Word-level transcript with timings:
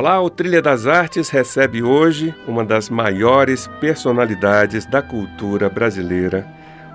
Olá, 0.00 0.22
o 0.22 0.30
Trilha 0.30 0.62
das 0.62 0.86
Artes 0.86 1.28
recebe 1.28 1.82
hoje 1.82 2.32
uma 2.46 2.64
das 2.64 2.88
maiores 2.88 3.66
personalidades 3.80 4.86
da 4.86 5.02
cultura 5.02 5.68
brasileira, 5.68 6.46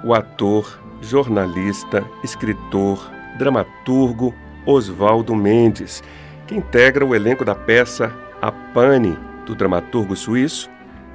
o 0.06 0.14
ator, 0.14 0.80
jornalista, 1.02 2.02
escritor, 2.24 3.12
dramaturgo 3.38 4.34
Oswaldo 4.66 5.36
Mendes, 5.36 6.02
que 6.48 6.56
integra 6.56 7.06
o 7.06 7.14
elenco 7.14 7.44
da 7.44 7.54
peça 7.54 8.10
A 8.42 8.54
Pane, 8.54 9.20
do 9.46 9.54
dramaturgo 9.54 10.16
suíço 10.16 10.70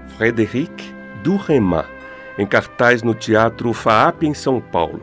Frédéric 0.09 0.95
Duremat, 1.25 1.87
em 2.37 2.45
cartaz 2.45 3.03
no 3.03 3.15
Teatro 3.15 3.73
FAAP 3.73 4.25
em 4.25 4.35
São 4.35 4.61
Paulo. 4.61 5.03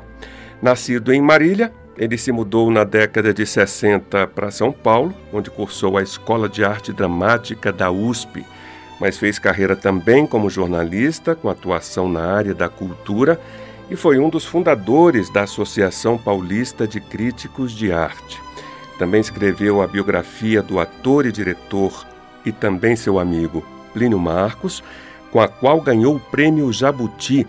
Nascido 0.61 1.11
em 1.11 1.19
Marília, 1.19 1.73
ele 1.97 2.17
se 2.17 2.31
mudou 2.31 2.69
na 2.69 2.83
década 2.83 3.33
de 3.33 3.45
60 3.45 4.27
para 4.27 4.51
São 4.51 4.71
Paulo, 4.71 5.13
onde 5.31 5.49
cursou 5.49 5.97
a 5.97 6.03
Escola 6.03 6.49
de 6.49 6.63
Arte 6.63 6.91
Dramática 6.91 7.71
da 7.71 7.89
USP, 7.89 8.45
mas 8.99 9.17
fez 9.17 9.39
carreira 9.39 9.75
também 9.75 10.27
como 10.27 10.49
jornalista, 10.49 11.35
com 11.35 11.49
atuação 11.49 12.09
na 12.09 12.25
área 12.25 12.53
da 12.53 12.67
cultura, 12.67 13.39
e 13.89 13.95
foi 13.95 14.19
um 14.19 14.29
dos 14.29 14.45
fundadores 14.45 15.29
da 15.29 15.43
Associação 15.43 16.17
Paulista 16.17 16.88
de 16.88 16.99
Críticos 16.99 17.71
de 17.71 17.91
Arte. 17.91 18.41
Também 18.97 19.21
escreveu 19.21 19.81
a 19.81 19.88
biografia 19.88 20.61
do 20.61 20.79
ator 20.79 21.25
e 21.25 21.31
diretor 21.31 22.05
e 22.45 22.51
também 22.51 22.95
seu 22.95 23.19
amigo 23.19 23.66
Plínio 23.93 24.19
Marcos, 24.19 24.83
com 25.31 25.39
a 25.39 25.47
qual 25.47 25.81
ganhou 25.81 26.16
o 26.16 26.19
prêmio 26.19 26.71
Jabuti 26.71 27.45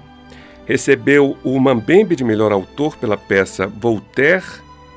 Recebeu 0.67 1.37
o 1.45 1.61
Mambembe 1.61 2.17
de 2.17 2.25
melhor 2.25 2.51
autor 2.51 2.97
pela 2.97 3.17
peça 3.17 3.69
Voltaire 3.69 4.45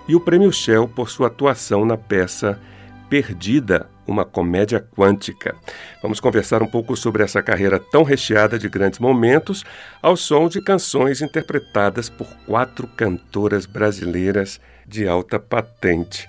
e 0.08 0.16
o 0.16 0.20
Prêmio 0.20 0.52
Shell 0.52 0.88
por 0.88 1.12
sua 1.12 1.28
atuação 1.28 1.86
na 1.86 1.96
peça 1.96 2.60
Perdida, 3.08 3.88
uma 4.08 4.26
comédia 4.26 4.84
quântica. 4.96 5.56
Vamos 6.02 6.20
conversar 6.20 6.64
um 6.64 6.68
pouco 6.68 6.98
sobre 6.98 7.22
essa 7.22 7.44
carreira 7.44 7.80
tão 7.80 8.02
recheada 8.02 8.58
de 8.58 8.68
grandes 8.68 8.98
momentos, 8.98 9.64
ao 10.02 10.18
som 10.18 10.50
de 10.50 10.60
canções 10.60 11.22
interpretadas 11.22 12.10
por 12.10 12.28
quatro 12.48 12.88
cantoras 12.88 13.68
brasileiras 13.68 14.60
de 14.88 15.08
alta 15.08 15.40
patente. 15.40 16.28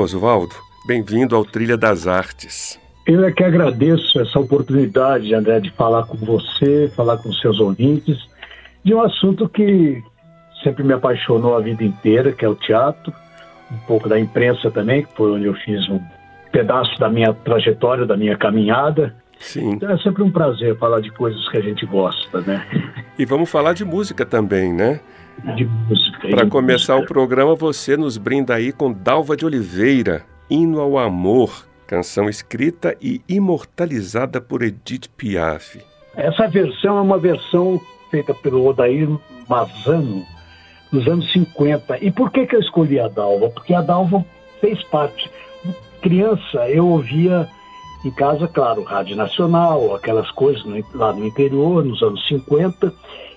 Oswaldo, 0.00 0.56
bem-vindo 0.86 1.36
ao 1.36 1.44
Trilha 1.44 1.76
das 1.76 2.08
Artes. 2.08 2.80
Eu 3.06 3.24
é 3.24 3.30
que 3.30 3.44
agradeço 3.44 4.20
essa 4.20 4.40
oportunidade, 4.40 5.32
André, 5.34 5.60
de 5.60 5.70
falar 5.70 6.04
com 6.04 6.16
você, 6.16 6.90
falar 6.96 7.18
com 7.18 7.32
seus 7.32 7.60
ouvintes 7.60 8.31
de 8.84 8.94
um 8.94 9.00
assunto 9.00 9.48
que 9.48 10.02
sempre 10.62 10.82
me 10.82 10.92
apaixonou 10.92 11.56
a 11.56 11.60
vida 11.60 11.82
inteira, 11.84 12.32
que 12.32 12.44
é 12.44 12.48
o 12.48 12.54
teatro, 12.54 13.12
um 13.70 13.78
pouco 13.86 14.08
da 14.08 14.18
imprensa 14.18 14.70
também, 14.70 15.04
que 15.04 15.14
foi 15.14 15.32
onde 15.32 15.46
eu 15.46 15.54
fiz 15.54 15.88
um 15.88 16.00
pedaço 16.50 16.98
da 16.98 17.08
minha 17.08 17.32
trajetória, 17.32 18.04
da 18.04 18.16
minha 18.16 18.36
caminhada. 18.36 19.14
Sim. 19.38 19.72
Então 19.72 19.90
é 19.90 19.98
sempre 19.98 20.22
um 20.22 20.30
prazer 20.30 20.76
falar 20.78 21.00
de 21.00 21.10
coisas 21.10 21.48
que 21.48 21.56
a 21.56 21.60
gente 21.60 21.84
gosta, 21.86 22.40
né? 22.42 22.64
E 23.18 23.24
vamos 23.24 23.50
falar 23.50 23.72
de 23.72 23.84
música 23.84 24.24
também, 24.24 24.72
né? 24.72 25.00
De 25.56 25.64
música. 25.64 26.28
Para 26.28 26.46
começar 26.46 26.94
música. 26.94 27.12
o 27.12 27.14
programa, 27.14 27.54
você 27.54 27.96
nos 27.96 28.16
brinda 28.16 28.54
aí 28.54 28.72
com 28.72 28.92
Dalva 28.92 29.36
de 29.36 29.44
Oliveira, 29.44 30.22
Hino 30.48 30.80
ao 30.80 30.98
Amor, 30.98 31.66
canção 31.86 32.28
escrita 32.28 32.96
e 33.00 33.20
imortalizada 33.28 34.40
por 34.40 34.62
Edith 34.62 35.08
Piaf. 35.16 35.80
Essa 36.14 36.46
versão 36.46 36.98
é 36.98 37.00
uma 37.00 37.18
versão 37.18 37.80
feita 38.12 38.34
pelo 38.34 38.66
Odair 38.68 39.08
Mazano 39.48 40.22
nos 40.92 41.08
anos 41.08 41.32
50. 41.32 42.04
E 42.04 42.12
por 42.12 42.30
que, 42.30 42.46
que 42.46 42.54
eu 42.54 42.60
escolhi 42.60 43.00
a 43.00 43.08
Dalva? 43.08 43.48
Porque 43.48 43.72
a 43.72 43.80
Dalva 43.80 44.24
fez 44.60 44.80
parte. 44.84 45.28
Criança, 46.02 46.68
eu 46.68 46.86
ouvia 46.86 47.48
em 48.04 48.10
casa, 48.10 48.46
claro, 48.46 48.82
Rádio 48.82 49.16
Nacional, 49.16 49.94
aquelas 49.94 50.30
coisas 50.32 50.62
no, 50.64 50.84
lá 50.94 51.12
no 51.12 51.24
interior, 51.24 51.84
nos 51.84 52.02
anos 52.02 52.26
50, 52.28 52.92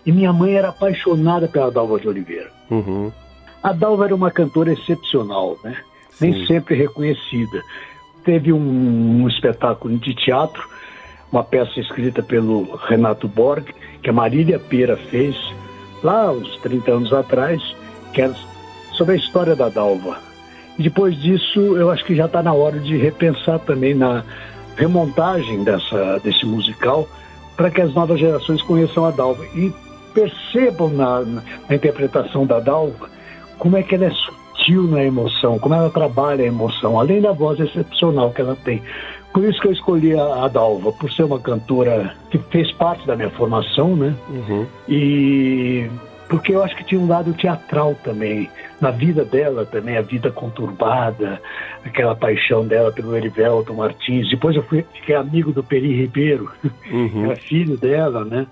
e 0.06 0.12
minha 0.12 0.34
mãe 0.34 0.56
era 0.56 0.70
apaixonada 0.70 1.48
pela 1.48 1.72
Dalva 1.72 2.00
de 2.00 2.08
Oliveira. 2.10 2.52
Uhum. 2.70 3.12
A 3.64 3.72
Dalva 3.72 4.06
era 4.06 4.16
uma 4.16 4.32
cantora 4.32 4.74
excepcional, 4.74 5.58
né? 5.64 5.78
Nem 6.20 6.46
sempre 6.46 6.76
reconhecida. 6.76 7.62
Teve 8.24 8.52
um, 8.52 9.24
um 9.24 9.28
espetáculo 9.28 9.98
de 9.98 10.14
teatro 10.16 10.68
uma 11.36 11.44
peça 11.44 11.80
escrita 11.80 12.24
pelo 12.24 12.64
Renato 12.88 13.28
Borg, 13.28 13.66
que 14.02 14.10
a 14.10 14.14
Marília 14.14 14.58
Pera 14.58 14.96
fez 14.96 15.36
lá 16.02 16.32
uns 16.32 16.56
30 16.62 16.92
anos 16.92 17.14
atrás, 17.14 17.62
que 18.14 18.22
é 18.22 18.32
sobre 18.94 19.16
a 19.16 19.18
história 19.18 19.56
da 19.56 19.68
Dalva. 19.68 20.18
E 20.80 20.84
depois 20.84 21.20
disso, 21.22 21.60
eu 21.60 21.92
acho 21.92 22.06
que 22.06 22.16
já 22.16 22.26
está 22.26 22.42
na 22.42 22.54
hora 22.54 22.80
de 22.80 22.96
repensar 22.96 23.60
também 23.60 23.94
na 23.94 24.24
remontagem 24.78 25.64
dessa, 25.64 26.20
desse 26.20 26.46
musical 26.46 27.08
para 27.58 27.70
que 27.70 27.82
as 27.82 27.94
novas 27.94 28.20
gerações 28.20 28.62
conheçam 28.62 29.06
a 29.06 29.12
Dalva 29.12 29.46
e 29.56 29.74
percebam 30.14 30.90
na, 30.90 31.22
na 31.22 31.76
interpretação 31.76 32.46
da 32.46 32.62
Dalva 32.62 33.10
como 33.58 33.76
é 33.76 33.84
que 33.84 33.96
ela 33.96 34.06
é 34.06 34.12
sutil 34.12 34.84
na 34.84 35.04
emoção, 35.04 35.60
como 35.60 35.76
ela 35.76 35.90
trabalha 35.90 36.44
a 36.44 36.48
emoção, 36.48 37.00
além 37.00 37.22
da 37.22 37.32
voz 37.32 37.60
excepcional 37.60 38.32
que 38.32 38.42
ela 38.42 38.56
tem. 38.64 38.82
Por 39.36 39.44
isso 39.44 39.60
que 39.60 39.68
eu 39.68 39.74
escolhi 39.74 40.18
a, 40.18 40.46
a 40.46 40.48
Dalva, 40.48 40.94
por 40.94 41.12
ser 41.12 41.24
uma 41.24 41.38
cantora 41.38 42.16
que 42.32 42.38
fez 42.38 42.72
parte 42.72 43.06
da 43.06 43.18
minha 43.18 43.30
formação, 43.32 43.94
né? 43.94 44.16
Uhum. 44.30 44.66
E 44.88 45.90
porque 46.30 46.56
eu 46.56 46.64
acho 46.64 46.74
que 46.78 46.86
tinha 46.86 47.02
um 47.02 47.08
lado 47.08 47.34
teatral 47.34 47.96
também, 48.02 48.50
na 48.80 48.92
vida 48.92 49.26
dela 49.26 49.66
também, 49.66 49.98
a 49.98 50.02
vida 50.02 50.32
conturbada, 50.32 51.42
aquela 51.84 52.16
paixão 52.16 52.66
dela 52.66 52.94
pelo 52.94 53.14
Erivelto 53.14 53.74
Martins. 53.74 54.30
Depois 54.30 54.56
eu 54.56 54.64
fui, 54.64 54.86
fiquei 54.94 55.16
amigo 55.16 55.52
do 55.52 55.62
Peri 55.62 55.94
Ribeiro, 55.94 56.50
uhum. 56.90 57.26
era 57.28 57.36
filho 57.36 57.76
dela, 57.76 58.24
né? 58.24 58.48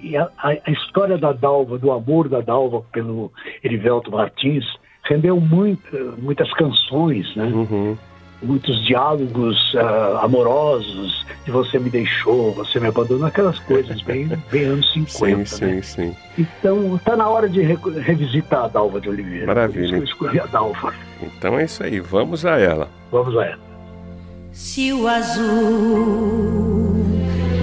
E 0.00 0.16
a, 0.16 0.30
a, 0.38 0.52
a, 0.52 0.70
história 0.70 1.18
da 1.18 1.32
Dalva, 1.32 1.76
do 1.76 1.92
amor 1.92 2.30
da 2.30 2.40
Dalva 2.40 2.80
pelo 2.90 3.30
Erivelto 3.62 4.10
Martins, 4.10 4.64
rendeu 5.02 5.38
muito, 5.38 6.14
muitas 6.16 6.50
canções, 6.54 7.36
né? 7.36 7.44
Uhum 7.44 7.94
muitos 8.44 8.84
diálogos 8.86 9.56
uh, 9.74 10.18
amorosos, 10.22 11.24
de 11.44 11.50
você 11.50 11.78
me 11.78 11.90
deixou, 11.90 12.52
você 12.52 12.80
me 12.80 12.88
abandonou, 12.88 13.26
aquelas 13.26 13.58
coisas 13.60 14.00
bem, 14.02 14.26
bem 14.50 14.64
anos 14.64 14.92
50. 14.92 15.46
Sim, 15.46 15.64
né? 15.64 15.82
sim, 15.82 15.82
sim. 15.82 16.16
Então 16.38 16.96
está 16.96 17.16
na 17.16 17.28
hora 17.28 17.48
de 17.48 17.60
re 17.62 17.76
revisitar 18.00 18.64
a 18.64 18.68
Dalva 18.68 19.00
de 19.00 19.08
Oliveira. 19.08 19.46
Maravilha. 19.46 19.96
eu 19.96 20.04
escolhi 20.04 20.40
a 20.40 20.46
Dalva. 20.46 20.92
Então 21.22 21.58
é 21.58 21.64
isso 21.64 21.82
aí, 21.82 22.00
vamos 22.00 22.44
a 22.46 22.58
ela. 22.58 22.88
Vamos 23.10 23.36
a 23.36 23.44
ela. 23.46 23.64
Se 24.52 24.92
o 24.92 25.08
azul 25.08 26.54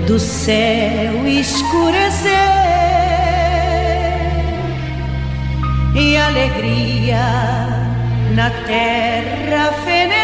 do 0.06 0.20
céu 0.20 1.25
escurecer 1.28 2.31
e 5.96 6.17
alegria 6.17 7.17
na 8.35 8.50
terra 8.66 9.72
fenecer 9.84 10.21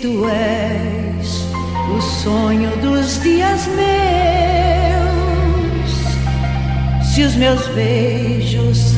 tu 0.00 0.24
és 0.28 1.46
o 1.96 2.00
sonho 2.00 2.70
dos 2.76 3.20
dias 3.20 3.66
meus, 3.66 5.10
se 7.12 7.22
os 7.22 7.34
meus 7.34 7.66
beijos 7.68 8.94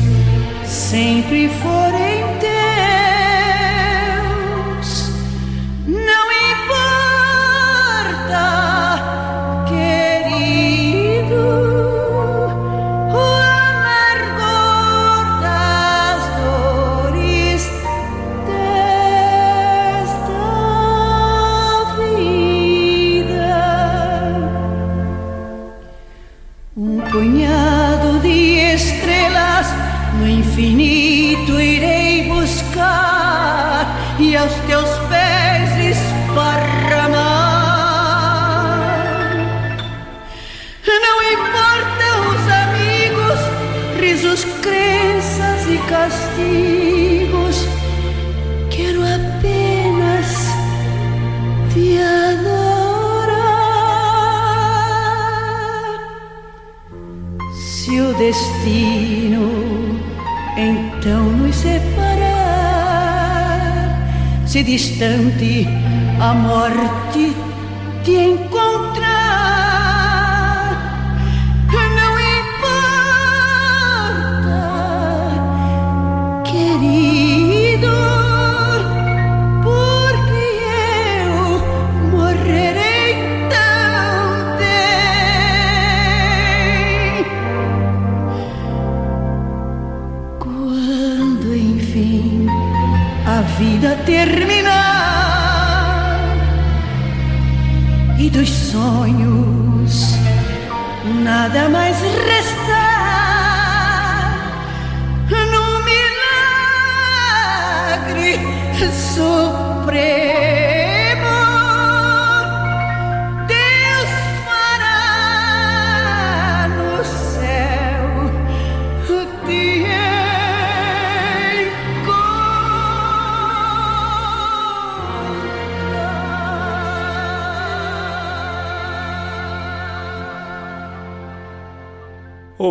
sempre 0.65 1.49
forem 1.49 2.10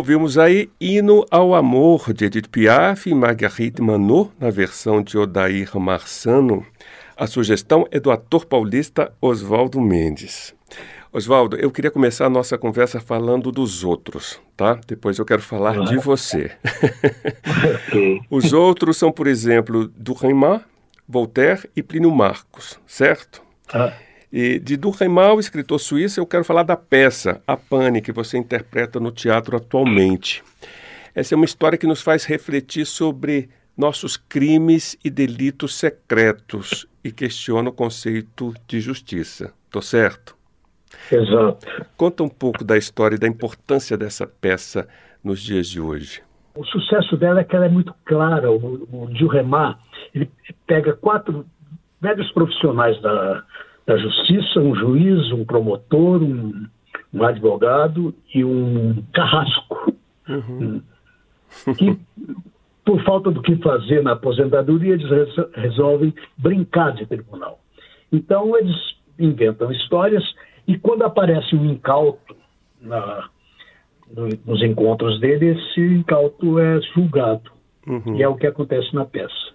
Ouvimos 0.01 0.35
aí 0.35 0.67
Hino 0.81 1.23
ao 1.29 1.53
Amor, 1.53 2.11
de 2.11 2.25
Edith 2.25 2.49
Piaf 2.49 3.07
e 3.07 3.13
Marguerite 3.13 3.83
Manot, 3.83 4.31
na 4.39 4.49
versão 4.49 4.99
de 4.99 5.15
Odair 5.15 5.77
Marçano. 5.77 6.65
A 7.15 7.27
sugestão 7.27 7.87
é 7.91 7.99
do 7.99 8.09
ator 8.09 8.47
paulista 8.47 9.13
Oswaldo 9.21 9.79
Mendes. 9.79 10.55
Oswaldo, 11.13 11.55
eu 11.55 11.69
queria 11.69 11.91
começar 11.91 12.25
a 12.25 12.31
nossa 12.31 12.57
conversa 12.57 12.99
falando 12.99 13.51
dos 13.51 13.83
outros, 13.83 14.41
tá? 14.57 14.79
Depois 14.87 15.19
eu 15.19 15.23
quero 15.23 15.43
falar 15.43 15.79
de 15.85 15.97
você. 15.97 16.49
Os 18.27 18.53
outros 18.53 18.97
são, 18.97 19.11
por 19.11 19.27
exemplo, 19.27 19.87
Durkheim, 19.95 20.33
Voltaire 21.07 21.69
e 21.75 21.83
Plínio 21.83 22.09
Marcos, 22.09 22.79
certo? 22.87 23.43
Ah. 23.71 23.93
E 24.31 24.59
de 24.59 24.77
Durkheim, 24.77 25.09
o 25.09 25.39
escritor 25.39 25.77
suíço, 25.77 26.19
eu 26.19 26.25
quero 26.25 26.45
falar 26.45 26.63
da 26.63 26.77
peça 26.77 27.41
A 27.45 27.57
Pane, 27.57 28.01
que 28.01 28.13
você 28.13 28.37
interpreta 28.37 28.99
no 28.99 29.11
teatro 29.11 29.57
atualmente. 29.57 30.41
Essa 31.13 31.35
é 31.35 31.37
uma 31.37 31.43
história 31.43 31.77
que 31.77 31.85
nos 31.85 32.01
faz 32.01 32.23
refletir 32.23 32.85
sobre 32.85 33.49
nossos 33.77 34.15
crimes 34.15 34.97
e 35.03 35.09
delitos 35.09 35.75
secretos 35.75 36.87
e 37.03 37.11
questiona 37.11 37.69
o 37.69 37.73
conceito 37.73 38.53
de 38.65 38.79
justiça. 38.79 39.53
Tô 39.69 39.81
certo? 39.81 40.37
Exato. 41.11 41.67
Conta 41.97 42.23
um 42.23 42.29
pouco 42.29 42.63
da 42.63 42.77
história 42.77 43.15
e 43.15 43.19
da 43.19 43.27
importância 43.27 43.97
dessa 43.97 44.25
peça 44.25 44.87
nos 45.21 45.41
dias 45.41 45.67
de 45.67 45.81
hoje. 45.81 46.21
O 46.55 46.65
sucesso 46.65 47.17
dela 47.17 47.41
é 47.41 47.43
que 47.43 47.55
ela 47.55 47.65
é 47.65 47.69
muito 47.69 47.93
clara. 48.05 48.49
O, 48.49 48.87
o 48.91 49.09
Gilremar, 49.13 49.77
ele 50.13 50.29
pega 50.65 50.93
quatro 50.93 51.45
velhos 51.99 52.31
profissionais 52.31 53.01
da, 53.01 53.43
da 53.91 53.97
justiça, 53.97 54.59
um 54.61 54.73
juiz, 54.73 55.31
um 55.33 55.43
promotor, 55.43 56.23
um, 56.23 56.65
um 57.13 57.23
advogado 57.23 58.15
e 58.33 58.43
um 58.43 59.03
carrasco. 59.13 59.93
Uhum. 60.29 60.81
Que, 61.77 61.99
por 62.85 63.03
falta 63.03 63.29
do 63.29 63.41
que 63.41 63.57
fazer 63.57 64.01
na 64.01 64.13
aposentadoria, 64.13 64.93
eles 64.93 65.35
resolvem 65.53 66.13
brincar 66.37 66.93
de 66.93 67.05
tribunal. 67.05 67.59
Então, 68.11 68.57
eles 68.57 68.75
inventam 69.19 69.69
histórias 69.73 70.23
e 70.65 70.77
quando 70.77 71.03
aparece 71.03 71.53
um 71.53 71.65
incauto 71.65 72.35
na, 72.79 73.29
no, 74.15 74.29
nos 74.45 74.63
encontros 74.63 75.19
dele, 75.19 75.47
esse 75.47 75.81
incauto 75.81 76.57
é 76.59 76.79
julgado. 76.93 77.51
Uhum. 77.85 78.15
E 78.15 78.23
é 78.23 78.27
o 78.27 78.35
que 78.35 78.47
acontece 78.47 78.95
na 78.95 79.03
peça. 79.03 79.51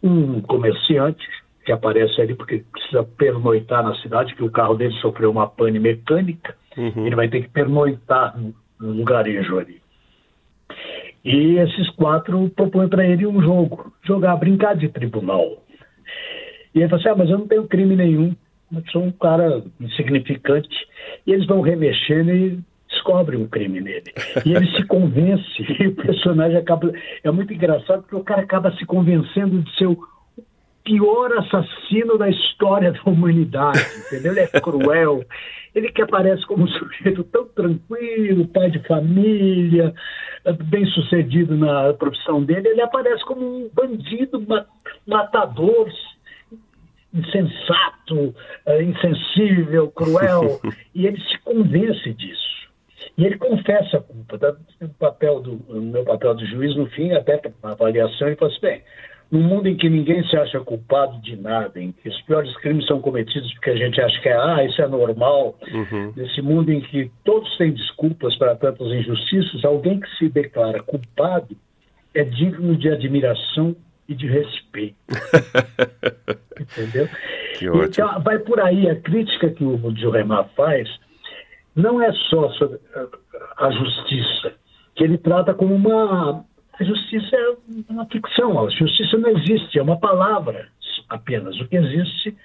Um 0.00 0.40
comerciante 0.42 1.26
que 1.64 1.72
aparece 1.72 2.20
ali 2.20 2.34
porque 2.34 2.62
precisa 2.70 3.02
pernoitar 3.02 3.82
na 3.82 3.94
cidade, 3.96 4.34
que 4.34 4.44
o 4.44 4.50
carro 4.50 4.74
dele 4.74 4.92
sofreu 4.94 5.30
uma 5.30 5.46
pane 5.46 5.78
mecânica, 5.78 6.54
uhum. 6.76 7.06
ele 7.06 7.16
vai 7.16 7.28
ter 7.28 7.42
que 7.42 7.48
pernoitar 7.48 8.38
no, 8.38 8.54
lugarejo 8.78 9.58
ali. 9.58 9.82
E 11.24 11.56
esses 11.56 11.88
quatro 11.90 12.50
propõem 12.50 12.88
para 12.88 13.06
ele 13.06 13.26
um 13.26 13.40
jogo, 13.40 13.92
jogar, 14.02 14.36
brincar 14.36 14.76
de 14.76 14.90
tribunal. 14.90 15.62
E 16.74 16.80
ele 16.80 16.88
fala 16.88 17.00
assim, 17.00 17.08
ah, 17.08 17.16
mas 17.16 17.30
eu 17.30 17.38
não 17.38 17.48
tenho 17.48 17.66
crime 17.66 17.96
nenhum, 17.96 18.36
eu 18.74 18.82
sou 18.92 19.04
um 19.04 19.12
cara 19.12 19.62
insignificante. 19.80 20.76
E 21.26 21.32
eles 21.32 21.46
vão 21.46 21.62
remexendo 21.62 22.30
e 22.30 22.58
descobrem 22.90 23.40
um 23.40 23.48
crime 23.48 23.80
nele. 23.80 24.12
E 24.44 24.52
ele 24.54 24.66
se 24.76 24.84
convence, 24.84 25.62
e 25.80 25.86
o 25.86 25.94
personagem 25.94 26.58
acaba... 26.58 26.92
É 27.22 27.30
muito 27.30 27.54
engraçado 27.54 28.02
porque 28.02 28.16
o 28.16 28.24
cara 28.24 28.42
acaba 28.42 28.70
se 28.76 28.84
convencendo 28.84 29.62
de 29.62 29.76
ser 29.76 29.86
o 29.86 29.96
pior 30.84 31.32
assassino 31.38 32.18
da 32.18 32.28
história 32.28 32.92
da 32.92 33.00
humanidade, 33.04 33.80
entendeu? 34.06 34.32
Ele 34.32 34.40
é 34.40 34.60
cruel, 34.60 35.24
ele 35.74 35.90
que 35.90 36.02
aparece 36.02 36.46
como 36.46 36.64
um 36.64 36.68
sujeito 36.68 37.24
tão 37.24 37.46
tranquilo, 37.46 38.46
pai 38.48 38.70
de 38.70 38.78
família, 38.86 39.94
bem 40.66 40.84
sucedido 40.86 41.56
na 41.56 41.92
profissão 41.94 42.44
dele, 42.44 42.68
ele 42.68 42.82
aparece 42.82 43.24
como 43.24 43.40
um 43.40 43.70
bandido, 43.72 44.44
matador, 45.06 45.88
insensato, 47.12 48.34
insensível, 48.82 49.90
cruel, 49.90 50.60
e 50.94 51.06
ele 51.06 51.20
se 51.20 51.38
convence 51.38 52.12
disso. 52.12 52.44
E 53.16 53.24
ele 53.24 53.38
confessa 53.38 53.98
a 53.98 54.00
culpa. 54.00 54.38
Tá? 54.38 54.56
O, 54.82 54.88
papel 54.88 55.40
do, 55.40 55.52
o 55.68 55.80
meu 55.80 56.04
papel 56.04 56.34
de 56.34 56.46
juiz, 56.46 56.76
no 56.76 56.86
fim, 56.86 57.12
até 57.12 57.40
na 57.62 57.72
avaliação, 57.72 58.26
ele 58.26 58.36
fala 58.36 58.50
assim, 58.50 58.60
bem, 58.60 58.82
num 59.34 59.42
mundo 59.42 59.68
em 59.68 59.76
que 59.76 59.88
ninguém 59.88 60.24
se 60.28 60.36
acha 60.36 60.60
culpado 60.60 61.20
de 61.20 61.34
nada, 61.34 61.80
em 61.80 61.90
que 61.90 62.08
os 62.08 62.22
piores 62.22 62.56
crimes 62.58 62.86
são 62.86 63.00
cometidos 63.00 63.52
porque 63.54 63.70
a 63.70 63.76
gente 63.76 64.00
acha 64.00 64.20
que 64.20 64.28
é, 64.28 64.36
ah, 64.36 64.64
isso 64.64 64.80
é 64.80 64.86
normal, 64.86 65.58
uhum. 65.72 66.12
nesse 66.14 66.40
mundo 66.40 66.70
em 66.72 66.80
que 66.80 67.10
todos 67.24 67.56
têm 67.58 67.72
desculpas 67.72 68.36
para 68.36 68.54
tantas 68.54 68.86
injustiças, 68.92 69.64
alguém 69.64 69.98
que 69.98 70.08
se 70.16 70.28
declara 70.28 70.80
culpado 70.84 71.56
é 72.14 72.22
digno 72.22 72.76
de 72.76 72.88
admiração 72.88 73.74
e 74.08 74.14
de 74.14 74.28
respeito. 74.28 74.94
Entendeu? 76.60 77.08
Que 77.58 77.68
ótimo. 77.68 77.84
Então, 77.86 78.22
vai 78.22 78.38
por 78.38 78.60
aí 78.60 78.88
a 78.88 78.94
crítica 78.94 79.50
que 79.50 79.64
o 79.64 79.90
Djuremar 79.90 80.48
faz 80.54 80.88
não 81.74 82.00
é 82.00 82.12
só 82.30 82.50
sobre 82.50 82.78
a 83.56 83.70
justiça, 83.72 84.52
que 84.94 85.02
ele 85.02 85.18
trata 85.18 85.52
como 85.52 85.74
uma 85.74 86.44
a 86.78 86.84
justiça 86.84 87.36
é 87.36 87.54
uma 87.88 88.06
ficção, 88.06 88.64
a 88.64 88.70
justiça 88.70 89.16
não 89.16 89.30
existe, 89.30 89.78
é 89.78 89.82
uma 89.82 89.98
palavra 89.98 90.68
apenas. 91.08 91.58
O 91.60 91.68
que 91.68 91.76
existe 91.76 92.36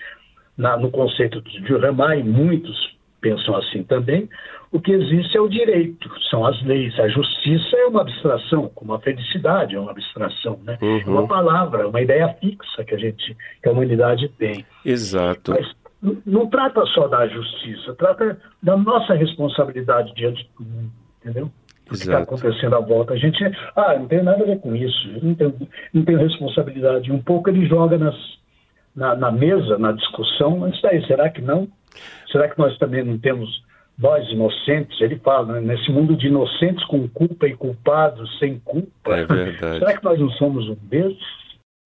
na, 0.58 0.78
no 0.78 0.92
conceito 0.92 1.42
de 1.42 1.60
e 1.60 2.24
muitos 2.24 2.98
pensam 3.22 3.56
assim 3.56 3.84
também, 3.84 4.30
o 4.72 4.80
que 4.80 4.92
existe 4.92 5.36
é 5.36 5.42
o 5.42 5.50
direito, 5.50 6.10
são 6.30 6.46
as 6.46 6.62
leis. 6.64 6.98
A 7.00 7.08
justiça 7.08 7.76
é 7.76 7.86
uma 7.88 8.02
abstração, 8.02 8.70
como 8.74 8.94
a 8.94 9.00
felicidade 9.00 9.76
é 9.76 9.80
uma 9.80 9.92
abstração, 9.92 10.60
né? 10.64 10.78
Uhum. 10.82 11.00
É 11.00 11.10
uma 11.10 11.28
palavra, 11.28 11.88
uma 11.88 12.02
ideia 12.02 12.34
fixa 12.40 12.84
que 12.84 12.96
a 12.96 12.98
gente, 12.98 13.36
que 13.62 13.68
a 13.68 13.72
humanidade 13.72 14.30
tem. 14.38 14.66
Exato. 14.86 15.52
Mas 15.52 15.76
não 16.26 16.48
trata 16.48 16.86
só 16.88 17.08
da 17.08 17.28
justiça, 17.28 17.94
trata 17.96 18.40
da 18.62 18.78
nossa 18.78 19.14
responsabilidade 19.14 20.14
diante 20.14 20.50
do 20.58 20.64
mundo, 20.64 20.92
entendeu? 21.20 21.52
O 21.90 21.98
que 21.98 22.04
está 22.04 22.20
acontecendo 22.20 22.76
à 22.76 22.80
volta. 22.80 23.14
A 23.14 23.18
gente, 23.18 23.44
ah, 23.76 23.96
não 23.98 24.08
tem 24.08 24.24
nada 24.24 24.44
a 24.44 24.48
ver 24.48 24.60
com 24.60 24.76
isso, 24.76 25.10
não 25.22 25.36
tenho, 25.36 25.56
não 25.94 26.06
tenho 26.06 26.20
responsabilidade. 26.20 27.12
Um 27.12 27.22
pouco 27.22 27.50
ele 27.50 27.66
joga 27.66 27.98
nas, 27.98 28.16
na, 28.96 29.16
na 29.16 29.32
mesa, 29.32 29.78
na 29.78 29.92
discussão, 29.92 30.68
isso 30.70 30.86
aí, 30.88 31.06
será 31.06 31.30
que 31.30 31.42
não? 31.42 31.68
Será 32.32 32.48
que 32.48 32.58
nós 32.60 32.78
também 32.78 33.04
não 33.04 33.18
temos 33.18 33.64
nós 33.98 34.26
inocentes, 34.30 35.00
ele 35.02 35.18
fala, 35.18 35.60
né, 35.60 35.76
nesse 35.76 35.92
mundo 35.92 36.16
de 36.16 36.28
inocentes 36.28 36.86
com 36.86 37.06
culpa 37.10 37.46
e 37.48 37.54
culpados 37.54 38.40
sem 38.40 38.58
culpa. 38.60 39.18
É. 39.18 39.78
Será 39.78 39.98
que 39.98 40.04
nós 40.04 40.18
não 40.18 40.30
somos 40.32 40.70
um 40.70 40.78
desses? 40.84 41.39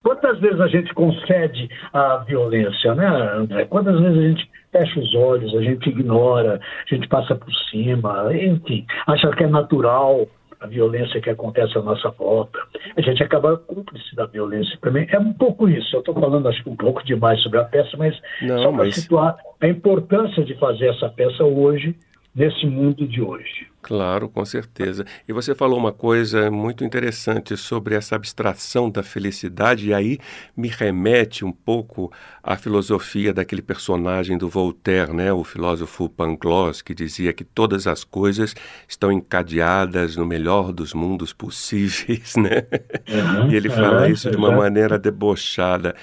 Quantas 0.04 0.38
vezes 0.38 0.60
a 0.60 0.68
gente 0.68 0.92
concede 0.94 1.68
a 1.92 2.18
violência, 2.18 2.94
né, 2.94 3.06
André? 3.08 3.64
Quantas 3.64 3.98
vezes 3.98 4.18
a 4.18 4.28
gente 4.28 4.50
fecha 4.70 5.00
os 5.00 5.14
olhos, 5.14 5.54
a 5.56 5.62
gente 5.62 5.88
ignora, 5.88 6.60
a 6.90 6.94
gente 6.94 7.08
passa 7.08 7.34
por 7.34 7.52
cima, 7.70 8.28
enfim, 8.34 8.84
acha 9.06 9.30
que 9.30 9.44
é 9.44 9.46
natural 9.48 10.26
a 10.60 10.66
violência 10.66 11.20
que 11.20 11.30
acontece 11.30 11.76
à 11.78 11.82
nossa 11.82 12.10
volta. 12.10 12.58
A 12.96 13.00
gente 13.00 13.22
acaba 13.22 13.56
cúmplice 13.56 14.14
da 14.16 14.26
violência 14.26 14.78
também. 14.80 15.06
É 15.10 15.18
um 15.18 15.32
pouco 15.32 15.68
isso. 15.68 15.94
Eu 15.94 16.00
estou 16.00 16.14
falando, 16.14 16.48
acho 16.48 16.62
que 16.62 16.70
um 16.70 16.76
pouco 16.76 17.04
demais 17.04 17.40
sobre 17.42 17.58
a 17.58 17.64
peça, 17.64 17.96
mas 17.98 18.14
Não, 18.42 18.58
só 18.58 18.68
para 18.72 18.84
mas- 18.84 18.94
situar 18.94 19.36
a 19.60 19.68
importância 19.68 20.42
de 20.44 20.54
fazer 20.54 20.88
essa 20.88 21.08
peça 21.08 21.44
hoje, 21.44 21.94
nesse 22.34 22.66
mundo 22.66 23.06
de 23.06 23.20
hoje. 23.22 23.68
Claro, 23.86 24.30
com 24.30 24.42
certeza. 24.46 25.04
E 25.28 25.32
você 25.32 25.54
falou 25.54 25.78
uma 25.78 25.92
coisa 25.92 26.50
muito 26.50 26.82
interessante 26.84 27.54
sobre 27.54 27.94
essa 27.94 28.16
abstração 28.16 28.88
da 28.90 29.02
felicidade, 29.02 29.88
e 29.88 29.92
aí 29.92 30.18
me 30.56 30.68
remete 30.68 31.44
um 31.44 31.52
pouco 31.52 32.10
à 32.42 32.56
filosofia 32.56 33.34
daquele 33.34 33.60
personagem 33.60 34.38
do 34.38 34.48
Voltaire, 34.48 35.12
né, 35.12 35.30
o 35.34 35.44
filósofo 35.44 36.08
Pangloss, 36.08 36.80
que 36.80 36.94
dizia 36.94 37.30
que 37.34 37.44
todas 37.44 37.86
as 37.86 38.04
coisas 38.04 38.54
estão 38.88 39.12
encadeadas 39.12 40.16
no 40.16 40.24
melhor 40.24 40.72
dos 40.72 40.94
mundos 40.94 41.34
possíveis, 41.34 42.36
né? 42.40 42.62
Uhum, 43.06 43.50
E 43.50 43.54
ele 43.54 43.68
fala 43.68 44.06
uhum, 44.06 44.06
isso 44.06 44.30
de 44.30 44.36
uma 44.38 44.48
exato. 44.48 44.62
maneira 44.62 44.98
debochada. 44.98 45.94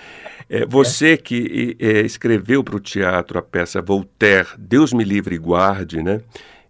É, 0.48 0.68
você 0.68 1.18
que 1.18 1.76
é, 1.80 2.02
escreveu 2.02 2.64
para 2.64 2.76
o 2.76 2.80
teatro 2.80 3.40
a 3.40 3.42
peça 3.42 3.82
Voltaire, 3.82 4.50
Deus 4.60 4.94
me 4.94 5.04
livre 5.04 5.34
e 5.34 5.40
guarde, 5.40 6.04
né? 6.04 6.22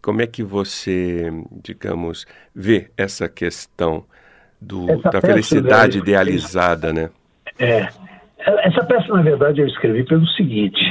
Como 0.02 0.22
é 0.22 0.28
que 0.28 0.44
você, 0.44 1.32
digamos, 1.64 2.26
vê 2.56 2.90
essa 2.98 3.30
questão 3.30 4.04
do, 4.60 4.90
Essa 4.90 5.02
da 5.04 5.12
peça, 5.12 5.28
felicidade 5.28 5.98
idealizada, 6.00 6.92
né? 6.92 7.10
É. 7.60 7.88
Essa 8.40 8.84
peça, 8.84 9.14
na 9.14 9.22
verdade, 9.22 9.62
eu 9.62 9.68
escrevi 9.68 10.04
pelo 10.04 10.26
seguinte: 10.30 10.82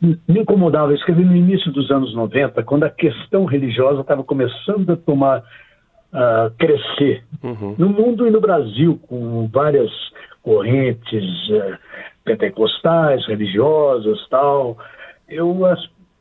me 0.00 0.40
incomodava, 0.40 0.92
eu 0.92 0.96
escrevi 0.96 1.24
no 1.24 1.34
início 1.34 1.72
dos 1.72 1.90
anos 1.90 2.14
90, 2.14 2.62
quando 2.62 2.84
a 2.84 2.90
questão 2.90 3.44
religiosa 3.44 4.02
estava 4.02 4.22
começando 4.22 4.90
a 4.92 4.96
tomar, 4.96 5.42
a 6.12 6.50
crescer 6.58 7.24
Uhum. 7.42 7.74
no 7.76 7.88
mundo 7.88 8.26
e 8.26 8.30
no 8.30 8.40
Brasil, 8.40 9.00
com 9.08 9.48
várias 9.48 9.90
correntes 10.42 11.24
eh, 11.50 11.78
pentecostais, 12.24 13.26
religiosas, 13.26 14.18
tal. 14.28 14.78
Eu 15.28 15.58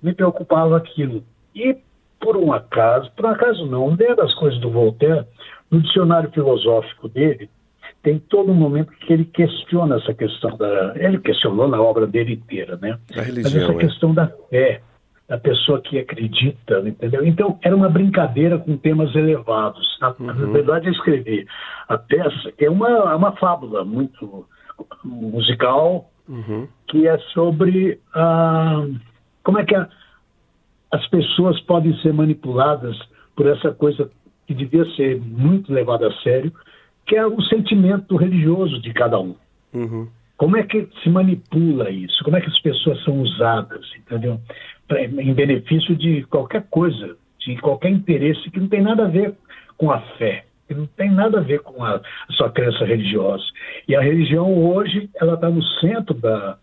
me 0.01 0.13
preocupava 0.13 0.77
aquilo. 0.77 1.23
E 1.55 1.77
por 2.21 2.37
um 2.37 2.53
acaso, 2.53 3.11
por 3.15 3.25
um 3.25 3.29
acaso 3.29 3.65
não, 3.65 3.87
uma 3.87 4.15
das 4.15 4.33
coisas 4.35 4.59
do 4.61 4.69
Voltaire, 4.69 5.25
no 5.69 5.81
dicionário 5.81 6.31
filosófico 6.31 7.09
dele, 7.09 7.49
tem 8.03 8.17
todo 8.19 8.51
um 8.51 8.55
momento 8.55 8.91
que 8.91 9.11
ele 9.13 9.25
questiona 9.25 9.95
essa 9.97 10.13
questão 10.13 10.55
da. 10.57 10.93
Ele 10.95 11.19
questionou 11.19 11.67
na 11.67 11.81
obra 11.81 12.07
dele 12.07 12.33
inteira, 12.33 12.77
né? 12.81 12.97
Mas 13.15 13.25
religião, 13.27 13.63
essa 13.63 13.71
é. 13.73 13.75
questão 13.77 14.13
da 14.13 14.27
fé, 14.49 14.81
da 15.27 15.37
pessoa 15.37 15.79
que 15.81 15.99
acredita, 15.99 16.79
entendeu? 16.85 17.23
Então, 17.25 17.57
era 17.61 17.75
uma 17.75 17.89
brincadeira 17.89 18.57
com 18.57 18.75
temas 18.75 19.13
elevados. 19.15 19.97
Na, 20.01 20.15
Uhum. 20.19 20.51
verdade, 20.51 20.87
eu 20.87 20.91
escrevi 20.93 21.45
a 21.87 21.97
peça, 21.97 22.51
que 22.57 22.65
é 22.65 22.69
uma, 22.71 23.15
uma 23.15 23.31
fábula 23.33 23.85
muito 23.85 24.45
musical, 25.03 26.09
Uhum. 26.27 26.67
que 26.87 27.07
é 27.07 27.17
sobre 27.33 27.99
ah, 28.13 28.85
como 29.43 29.59
é 29.59 29.65
que 29.65 29.75
a- 29.75 29.87
as 30.91 31.05
pessoas 31.07 31.59
podem 31.61 31.95
ser 32.01 32.13
manipuladas 32.13 32.97
por 33.35 33.47
essa 33.47 33.71
coisa 33.71 34.09
que 34.47 34.53
devia 34.53 34.85
ser 34.95 35.19
muito 35.21 35.71
levada 35.71 36.07
a 36.07 36.13
sério, 36.21 36.51
que 37.05 37.15
é 37.15 37.25
o 37.25 37.41
sentimento 37.43 38.15
religioso 38.15 38.79
de 38.81 38.93
cada 38.93 39.19
um. 39.19 39.35
Uhum. 39.73 40.07
Como 40.37 40.57
é 40.57 40.63
que 40.63 40.87
se 41.03 41.09
manipula 41.09 41.89
isso? 41.89 42.23
Como 42.23 42.35
é 42.35 42.41
que 42.41 42.49
as 42.49 42.59
pessoas 42.59 43.01
são 43.03 43.21
usadas, 43.21 43.85
entendeu? 43.95 44.39
Pra- 44.87 45.03
em 45.03 45.33
benefício 45.33 45.95
de 45.95 46.23
qualquer 46.23 46.63
coisa, 46.69 47.15
de 47.39 47.55
qualquer 47.57 47.89
interesse 47.91 48.49
que 48.49 48.59
não 48.59 48.67
tem 48.67 48.81
nada 48.81 49.05
a 49.05 49.07
ver 49.07 49.33
com 49.77 49.91
a 49.91 49.99
fé, 50.17 50.45
que 50.67 50.73
não 50.73 50.87
tem 50.87 51.11
nada 51.11 51.39
a 51.39 51.41
ver 51.41 51.59
com 51.61 51.83
a, 51.83 51.95
a 51.95 52.33
sua 52.33 52.49
crença 52.49 52.83
religiosa. 52.85 53.43
E 53.87 53.95
a 53.95 54.01
religião 54.01 54.53
hoje, 54.53 55.09
ela 55.15 55.35
está 55.35 55.49
no 55.49 55.63
centro 55.79 56.13
da- 56.15 56.57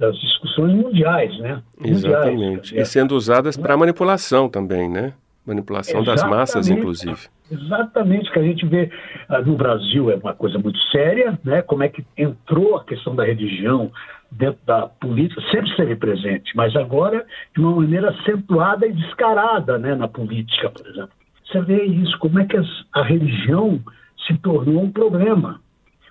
das 0.00 0.18
discussões 0.18 0.72
mundiais, 0.72 1.38
né? 1.38 1.62
Mundiais, 1.78 2.04
Exatamente. 2.04 2.70
quer 2.70 2.80
E 2.80 2.82
dizer, 2.82 2.84
sendo 2.86 3.14
usadas 3.14 3.56
para 3.56 3.76
manipulação 3.76 4.48
também, 4.48 4.88
né? 4.88 5.12
Manipulação 5.46 6.02
das 6.02 6.22
massas, 6.24 6.66
Exatamente. 6.66 6.80
inclusive. 6.80 7.28
Exatamente, 7.50 8.32
que 8.32 8.38
a 8.38 8.42
gente 8.42 8.64
vê 8.66 8.90
ah, 9.28 9.40
no 9.42 9.56
Brasil 9.56 10.10
é 10.10 10.16
uma 10.16 10.32
coisa 10.32 10.58
muito 10.58 10.78
séria, 10.90 11.38
né? 11.44 11.60
Como 11.60 11.82
é 11.82 11.88
que 11.88 12.04
entrou 12.16 12.76
a 12.76 12.84
questão 12.84 13.14
da 13.14 13.24
religião 13.24 13.92
dentro 14.30 14.60
da 14.64 14.86
política, 14.86 15.42
sempre 15.50 15.68
esteve 15.70 15.96
presente, 15.96 16.56
mas 16.56 16.74
agora 16.76 17.26
de 17.54 17.60
uma 17.60 17.72
maneira 17.72 18.10
acentuada 18.10 18.86
e 18.86 18.92
descarada, 18.92 19.76
né? 19.76 19.94
Na 19.94 20.08
política, 20.08 20.70
por 20.70 20.86
exemplo. 20.86 21.10
Você 21.44 21.60
vê 21.60 21.84
isso, 21.84 22.18
como 22.20 22.38
é 22.38 22.46
que 22.46 22.56
a 22.92 23.02
religião 23.02 23.80
se 24.26 24.38
tornou 24.38 24.82
um 24.82 24.90
problema, 24.90 25.60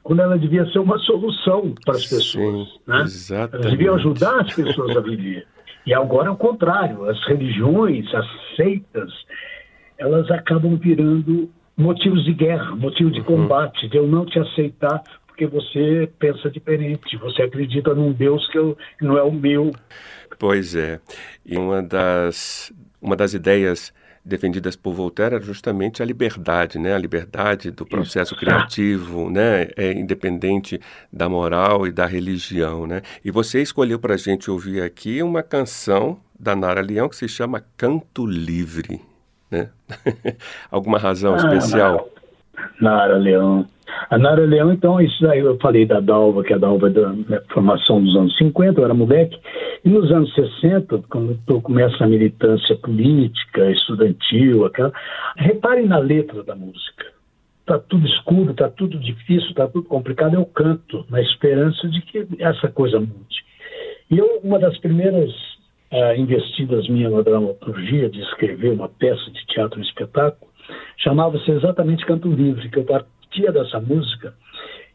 quando 0.03 0.21
ela 0.21 0.37
devia 0.37 0.65
ser 0.71 0.79
uma 0.79 0.97
solução 0.99 1.73
para 1.85 1.95
as 1.95 2.05
pessoas, 2.05 2.67
Sim, 2.69 2.79
né? 2.87 3.01
exatamente. 3.01 3.55
Elas 3.55 3.71
deviam 3.71 3.95
ajudar 3.95 4.41
as 4.41 4.53
pessoas 4.53 4.97
a 4.97 5.01
viver. 5.01 5.47
E 5.85 5.93
agora 5.93 6.27
é 6.27 6.31
o 6.31 6.35
contrário, 6.35 7.09
as 7.09 7.19
religiões, 7.27 8.13
as 8.13 8.25
seitas, 8.55 9.11
elas 9.97 10.29
acabam 10.31 10.75
virando 10.77 11.49
motivos 11.75 12.23
de 12.25 12.33
guerra, 12.33 12.75
motivo 12.75 13.09
de 13.09 13.21
combate, 13.23 13.87
de 13.87 13.97
eu 13.97 14.07
não 14.07 14.25
te 14.25 14.37
aceitar 14.39 15.01
porque 15.39 15.47
você 15.47 16.11
pensa 16.19 16.49
diferente, 16.49 17.15
você 17.15 17.43
acredita 17.43 17.95
num 17.95 18.11
Deus 18.11 18.45
que, 18.51 18.57
eu, 18.57 18.77
que 18.97 19.05
não 19.05 19.17
é 19.17 19.23
o 19.23 19.31
meu. 19.31 19.71
Pois 20.37 20.75
é. 20.75 20.99
E 21.45 21.57
uma 21.57 21.81
das, 21.81 22.73
uma 23.01 23.15
das 23.15 23.33
ideias 23.33 23.93
defendidas 24.23 24.75
por 24.75 24.93
Voltaire 24.93 25.35
era 25.35 25.43
justamente 25.43 26.01
a 26.01 26.05
liberdade, 26.05 26.77
né? 26.79 26.93
A 26.93 26.97
liberdade 26.97 27.71
do 27.71 27.85
processo 27.85 28.33
Exato. 28.33 28.39
criativo, 28.39 29.29
né? 29.29 29.67
É 29.75 29.91
independente 29.93 30.79
da 31.11 31.27
moral 31.29 31.88
e 31.88 31.91
da 31.91 32.05
religião, 32.05 32.85
né? 32.88 33.01
E 33.23 33.31
você 33.31 33.61
escolheu 33.61 33.99
para 33.99 34.13
a 34.13 34.17
gente 34.17 34.49
ouvir 34.51 34.81
aqui 34.81 35.21
uma 35.23 35.41
canção 35.43 36.19
da 36.39 36.55
Nara 36.55 36.81
Leão 36.81 37.09
que 37.09 37.15
se 37.15 37.27
chama 37.27 37.63
Canto 37.77 38.25
Livre, 38.25 39.01
né? 39.51 39.69
Alguma 40.71 40.97
razão 40.97 41.33
Ah, 41.33 41.38
especial? 41.38 42.09
Nara 42.79 43.17
Leão. 43.17 43.65
A 44.10 44.17
Nara 44.17 44.46
Leão, 44.46 44.72
então, 44.72 45.00
isso 45.00 45.27
aí 45.27 45.39
eu 45.39 45.58
falei 45.60 45.86
da 45.86 46.00
Dalva, 46.00 46.43
que 46.43 46.53
a 46.53 46.58
Dalva 46.58 46.88
é 46.88 46.91
da 46.91 47.13
formação 47.53 48.03
dos 48.03 48.15
anos 48.15 48.38
50, 48.38 48.79
eu 48.79 48.86
era 48.86 48.93
moleque, 48.93 49.38
e 49.86 49.89
nos 49.89 50.12
anos 50.12 50.34
60, 50.34 51.03
quando 51.10 51.39
eu 51.48 51.62
começo 51.62 52.03
a 52.03 52.08
militância 52.08 52.75
política, 52.77 53.69
estudantil, 53.72 54.65
aquela, 54.65 54.91
reparem 55.38 55.86
na 55.86 56.00
letra 56.00 56.43
da 56.43 56.55
música. 56.55 57.05
Está 57.62 57.77
tudo 57.77 58.08
escuro, 58.08 58.51
está 58.51 58.67
tudo 58.69 58.98
difícil, 58.98 59.50
está 59.50 59.67
tudo 59.67 59.88
complicado, 59.88 60.34
eu 60.34 60.46
canto, 60.46 61.05
na 61.10 61.22
esperança 61.22 61.88
de 61.88 62.01
que 62.01 62.27
essa 62.39 62.67
coisa 62.67 63.00
mude. 63.00 63.46
E 64.10 64.17
eu, 64.17 64.39
uma 64.43 64.58
das 64.58 64.75
primeiras 64.79 65.31
ah, 65.91 66.15
investidas 66.15 66.88
minhas 66.88 67.12
na 67.12 67.22
dramaturgia, 67.22 68.10
de 68.10 68.22
escrever 68.22 68.72
uma 68.72 68.89
peça 68.89 69.29
de 69.31 69.46
teatro 69.48 69.79
e 69.79 69.84
espetáculo, 69.84 70.51
chamava-se 70.98 71.50
exatamente 71.51 72.05
Canto 72.05 72.29
Livre, 72.29 72.69
que 72.69 72.77
eu 72.77 72.86
partia 73.29 73.51
dessa 73.51 73.79
música, 73.79 74.33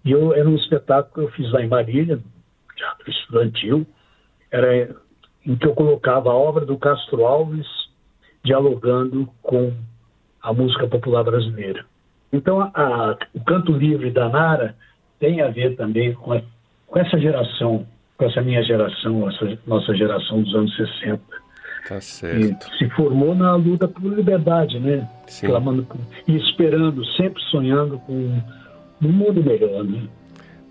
e 0.05 0.11
eu, 0.11 0.35
era 0.35 0.49
um 0.49 0.57
espetáculo 0.57 1.12
que 1.14 1.21
eu 1.21 1.37
fiz 1.37 1.50
lá 1.53 1.62
em 1.62 1.69
Marília, 1.69 2.19
teatro 2.76 3.11
estudantil, 3.11 3.87
era 4.50 4.95
em 5.47 5.57
que 5.57 5.67
eu 5.67 5.75
colocava 5.75 6.31
a 6.31 6.35
obra 6.35 6.67
do 6.67 6.76
Castro 6.76 7.25
Alves 7.25 7.67
dialogando 8.43 9.29
com 9.43 9.73
a 10.43 10.53
música 10.53 10.87
popular 10.87 11.23
brasileira. 11.23 11.87
Então, 12.33 12.61
a- 12.61 12.71
a- 12.75 13.17
o 13.33 13.43
Canto 13.45 13.73
Livre 13.73 14.11
da 14.11 14.29
Nara 14.29 14.75
tem 15.19 15.41
a 15.41 15.49
ver 15.49 15.76
também 15.76 16.12
com, 16.12 16.33
a- 16.33 16.43
com 16.87 16.99
essa 16.99 17.19
geração, 17.19 17.87
com 18.19 18.25
essa 18.26 18.43
minha 18.43 18.62
geração, 18.62 19.29
essa 19.31 19.59
nossa 19.67 19.95
geração 19.95 20.43
dos 20.43 20.55
anos 20.55 20.76
60 20.76 21.44
Tá 21.88 22.00
certo. 22.00 22.67
se 22.79 22.88
formou 22.91 23.35
na 23.35 23.55
luta 23.57 23.87
por 23.87 24.11
liberdade, 24.11 24.79
né? 24.79 25.07
Sim. 25.26 25.49
Clamando 25.49 25.87
e 26.26 26.37
esperando, 26.37 27.05
sempre 27.17 27.43
sonhando 27.50 27.99
com 28.00 28.41
um 29.03 29.12
mundo 29.12 29.43
melhor, 29.45 29.85
né? 29.85 30.03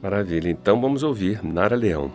Maravilha. 0.01 0.49
Então 0.49 0.81
vamos 0.81 1.03
ouvir 1.03 1.43
Nara 1.43 1.75
Leão. 1.75 2.11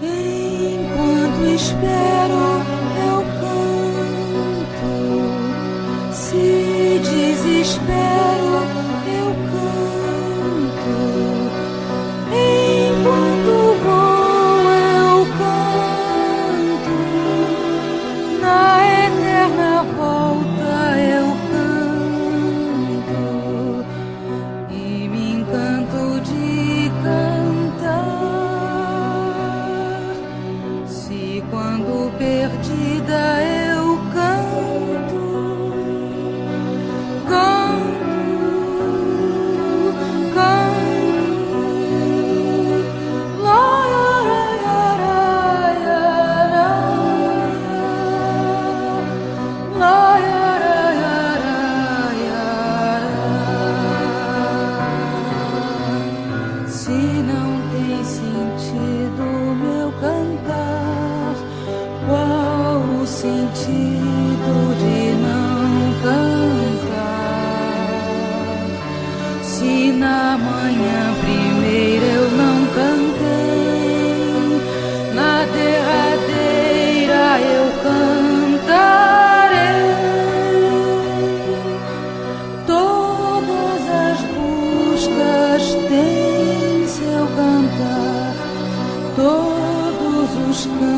Enquanto 0.00 1.44
espero, 1.54 2.32
eu 2.96 3.20
canto. 3.40 4.86
Se 6.12 7.00
desespero, 7.02 8.79
todos 90.66 90.89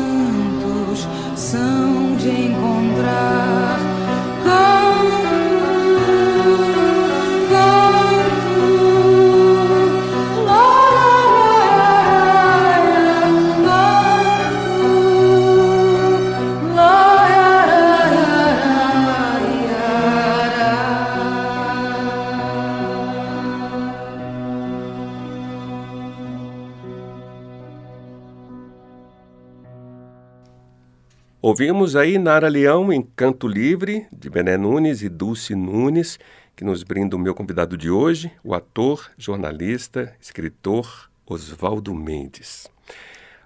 Ouvimos 31.53 31.95
aí 31.95 32.17
Nara 32.17 32.47
Leão 32.47 32.91
em 32.91 33.03
Canto 33.15 33.47
Livre, 33.47 34.07
de 34.11 34.27
Bené 34.27 34.57
Nunes 34.57 35.03
e 35.03 35.07
Dulce 35.07 35.53
Nunes, 35.53 36.17
que 36.55 36.63
nos 36.63 36.81
brinda 36.81 37.15
o 37.15 37.19
meu 37.19 37.35
convidado 37.35 37.77
de 37.77 37.91
hoje, 37.91 38.31
o 38.43 38.55
ator, 38.55 39.11
jornalista, 39.19 40.15
escritor 40.19 41.11
Oswaldo 41.27 41.93
Mendes. 41.93 42.67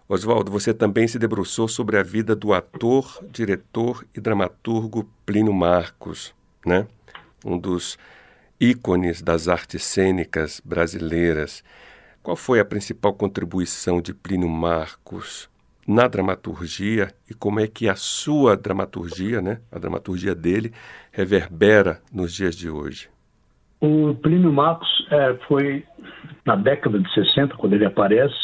Oswaldo, 0.07 0.49
você 0.49 0.73
também 0.73 1.05
se 1.05 1.19
debruçou 1.19 1.67
sobre 1.67 1.97
a 1.97 2.01
vida 2.01 2.33
do 2.33 2.53
ator, 2.53 3.21
diretor 3.29 4.05
e 4.15 4.21
dramaturgo 4.21 5.05
Plínio 5.25 5.51
Marcos, 5.51 6.33
né? 6.65 6.87
Um 7.43 7.57
dos 7.57 7.97
ícones 8.57 9.21
das 9.21 9.49
artes 9.49 9.83
cênicas 9.83 10.61
brasileiras. 10.63 11.61
Qual 12.23 12.37
foi 12.37 12.61
a 12.61 12.65
principal 12.65 13.13
contribuição 13.13 14.01
de 14.01 14.13
Plínio 14.13 14.47
Marcos 14.47 15.49
na 15.87 16.07
dramaturgia 16.07 17.07
e 17.29 17.33
como 17.33 17.61
é 17.61 17.67
que 17.67 17.87
a 17.87 17.95
sua 17.95 18.57
dramaturgia, 18.57 19.41
né, 19.41 19.61
a 19.71 19.79
dramaturgia 19.79 20.35
dele, 20.35 20.73
reverbera 21.11 22.01
nos 22.11 22.33
dias 22.33 22.55
de 22.55 22.69
hoje? 22.69 23.09
O 23.79 24.13
Plínio 24.15 24.51
Marcos 24.51 24.89
é, 25.11 25.35
foi, 25.47 25.85
na 26.45 26.55
década 26.55 26.99
de 26.99 27.13
60, 27.13 27.55
quando 27.55 27.73
ele 27.73 27.85
aparece, 27.85 28.35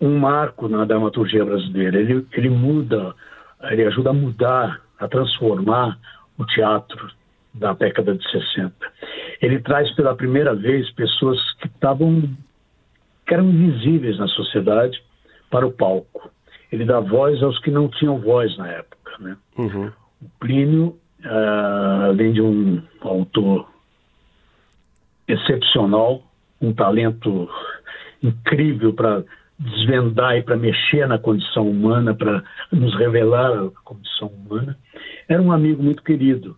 um 0.00 0.18
marco 0.18 0.68
na 0.68 0.84
dramaturgia 0.84 1.44
brasileira. 1.44 1.98
Ele, 1.98 2.26
ele 2.32 2.50
muda, 2.50 3.14
ele 3.62 3.86
ajuda 3.86 4.10
a 4.10 4.14
mudar, 4.14 4.80
a 4.98 5.08
transformar 5.08 5.98
o 6.38 6.44
teatro 6.44 7.10
da 7.52 7.72
década 7.72 8.14
de 8.14 8.30
60. 8.30 8.72
Ele 9.42 9.60
traz 9.60 9.90
pela 9.96 10.14
primeira 10.14 10.54
vez 10.54 10.90
pessoas 10.92 11.38
que 11.54 11.66
estavam 11.66 12.28
que 13.26 13.34
eram 13.34 13.48
invisíveis 13.48 14.18
na 14.18 14.26
sociedade 14.28 15.00
para 15.50 15.66
o 15.66 15.72
palco. 15.72 16.30
Ele 16.72 16.84
dá 16.84 17.00
voz 17.00 17.42
aos 17.42 17.58
que 17.60 17.70
não 17.70 17.88
tinham 17.88 18.18
voz 18.18 18.56
na 18.56 18.68
época. 18.68 19.12
Né? 19.18 19.36
Uhum. 19.58 19.86
O 20.22 20.28
Plínio, 20.38 20.96
ah, 21.24 22.06
além 22.08 22.32
de 22.32 22.40
um 22.40 22.82
autor 23.00 23.68
excepcional, 25.26 26.22
um 26.60 26.72
talento 26.72 27.48
incrível 28.22 28.92
para 28.92 29.24
desvendar 29.58 30.36
e 30.36 30.42
para 30.42 30.56
mexer 30.56 31.06
na 31.06 31.18
condição 31.18 31.68
humana, 31.68 32.14
para 32.14 32.42
nos 32.72 32.94
revelar 32.96 33.52
a 33.52 33.70
condição 33.84 34.28
humana, 34.28 34.76
era 35.28 35.40
um 35.40 35.52
amigo 35.52 35.82
muito 35.82 36.02
querido, 36.02 36.56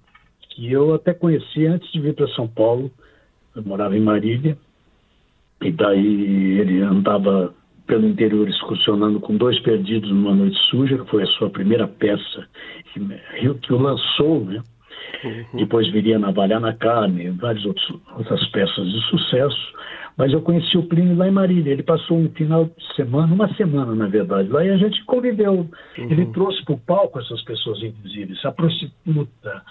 que 0.50 0.70
eu 0.70 0.94
até 0.94 1.12
conheci 1.12 1.66
antes 1.66 1.90
de 1.90 2.00
vir 2.00 2.14
para 2.14 2.28
São 2.28 2.46
Paulo. 2.46 2.90
Eu 3.56 3.62
morava 3.64 3.96
em 3.96 4.00
Marília, 4.00 4.56
e 5.60 5.70
daí 5.72 6.58
ele 6.58 6.80
andava 6.80 7.54
pelo 7.86 8.06
interior 8.06 8.48
excursionando 8.48 9.20
com 9.20 9.36
dois 9.36 9.58
perdidos 9.60 10.10
numa 10.10 10.34
noite 10.34 10.56
suja, 10.70 10.98
que 10.98 11.10
foi 11.10 11.22
a 11.22 11.26
sua 11.26 11.50
primeira 11.50 11.86
peça 11.86 12.46
que, 12.92 13.54
que 13.54 13.72
o 13.72 13.78
lançou, 13.78 14.44
né? 14.44 14.62
Uhum. 15.24 15.44
Depois 15.54 15.90
viria 15.90 16.18
Navalhar 16.18 16.60
na 16.60 16.72
Carne, 16.72 17.30
várias 17.30 17.64
outros, 17.64 17.86
outras 18.16 18.44
peças 18.48 18.90
de 18.90 19.00
sucesso. 19.08 19.72
Mas 20.16 20.32
eu 20.32 20.42
conheci 20.42 20.76
o 20.76 20.82
Plínio 20.82 21.16
lá 21.16 21.26
em 21.28 21.32
Marília. 21.32 21.72
Ele 21.72 21.82
passou 21.82 22.18
um 22.18 22.28
final 22.30 22.64
de 22.64 22.94
semana, 22.94 23.32
uma 23.32 23.52
semana, 23.54 23.94
na 23.94 24.06
verdade, 24.06 24.48
lá 24.48 24.64
e 24.64 24.70
a 24.70 24.76
gente 24.76 25.02
conviveu. 25.04 25.52
Uhum. 25.52 26.10
Ele 26.10 26.26
trouxe 26.26 26.62
para 26.64 26.74
o 26.74 26.78
palco 26.78 27.18
essas 27.18 27.42
pessoas 27.42 27.82
invisíveis, 27.82 28.44
a 28.44 28.52
prostituta, 28.52 29.62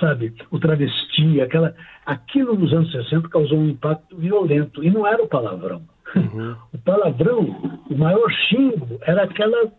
sabe, 0.00 0.34
o 0.50 0.58
travesti, 0.58 1.40
aquela, 1.40 1.74
aquilo 2.04 2.54
nos 2.54 2.72
anos 2.72 2.90
60 2.90 3.28
causou 3.28 3.58
um 3.58 3.68
impacto 3.68 4.16
violento. 4.16 4.82
E 4.82 4.90
não 4.90 5.06
era 5.06 5.22
o 5.22 5.28
palavrão. 5.28 5.82
Uhum. 6.14 6.56
O 6.72 6.78
palavrão, 6.78 7.80
o 7.90 7.96
maior 7.96 8.30
xingo, 8.30 8.98
era 9.02 9.24
aquela 9.24 9.70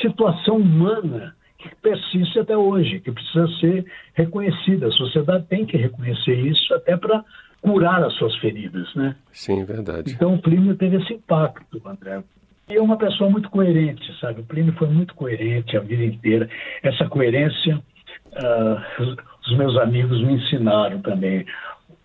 situação 0.00 0.56
humana 0.56 1.34
que 1.58 1.74
persiste 1.76 2.38
até 2.38 2.56
hoje, 2.56 3.00
que 3.00 3.12
precisa 3.12 3.46
ser 3.58 3.84
reconhecida. 4.14 4.86
A 4.86 4.92
sociedade 4.92 5.46
tem 5.46 5.66
que 5.66 5.76
reconhecer 5.76 6.34
isso 6.34 6.72
até 6.74 6.96
para 6.96 7.22
curar 7.60 8.02
as 8.02 8.14
suas 8.14 8.34
feridas, 8.36 8.92
né? 8.94 9.14
Sim, 9.32 9.64
verdade. 9.64 10.12
Então 10.12 10.34
o 10.34 10.40
Plínio 10.40 10.74
teve 10.76 10.96
esse 10.96 11.12
impacto, 11.12 11.80
André. 11.84 12.22
E 12.68 12.76
é 12.76 12.80
uma 12.80 12.96
pessoa 12.96 13.28
muito 13.28 13.50
coerente, 13.50 14.18
sabe? 14.20 14.40
O 14.40 14.44
Plínio 14.44 14.72
foi 14.74 14.88
muito 14.88 15.14
coerente 15.14 15.76
a 15.76 15.80
vida 15.80 16.04
inteira. 16.04 16.48
Essa 16.82 17.06
coerência, 17.08 17.76
uh, 17.76 19.16
os 19.46 19.58
meus 19.58 19.76
amigos 19.76 20.22
me 20.22 20.34
ensinaram 20.34 21.02
também. 21.02 21.44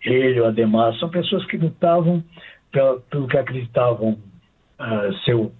Ele, 0.04 0.40
o 0.40 0.46
Ademar, 0.46 0.92
são 0.98 1.08
pessoas 1.08 1.44
que 1.46 1.56
lutavam 1.56 2.22
pelo, 2.76 3.00
pelo 3.10 3.26
que 3.26 3.38
acreditavam 3.38 4.18
uh, 4.78 5.14
ser 5.24 5.50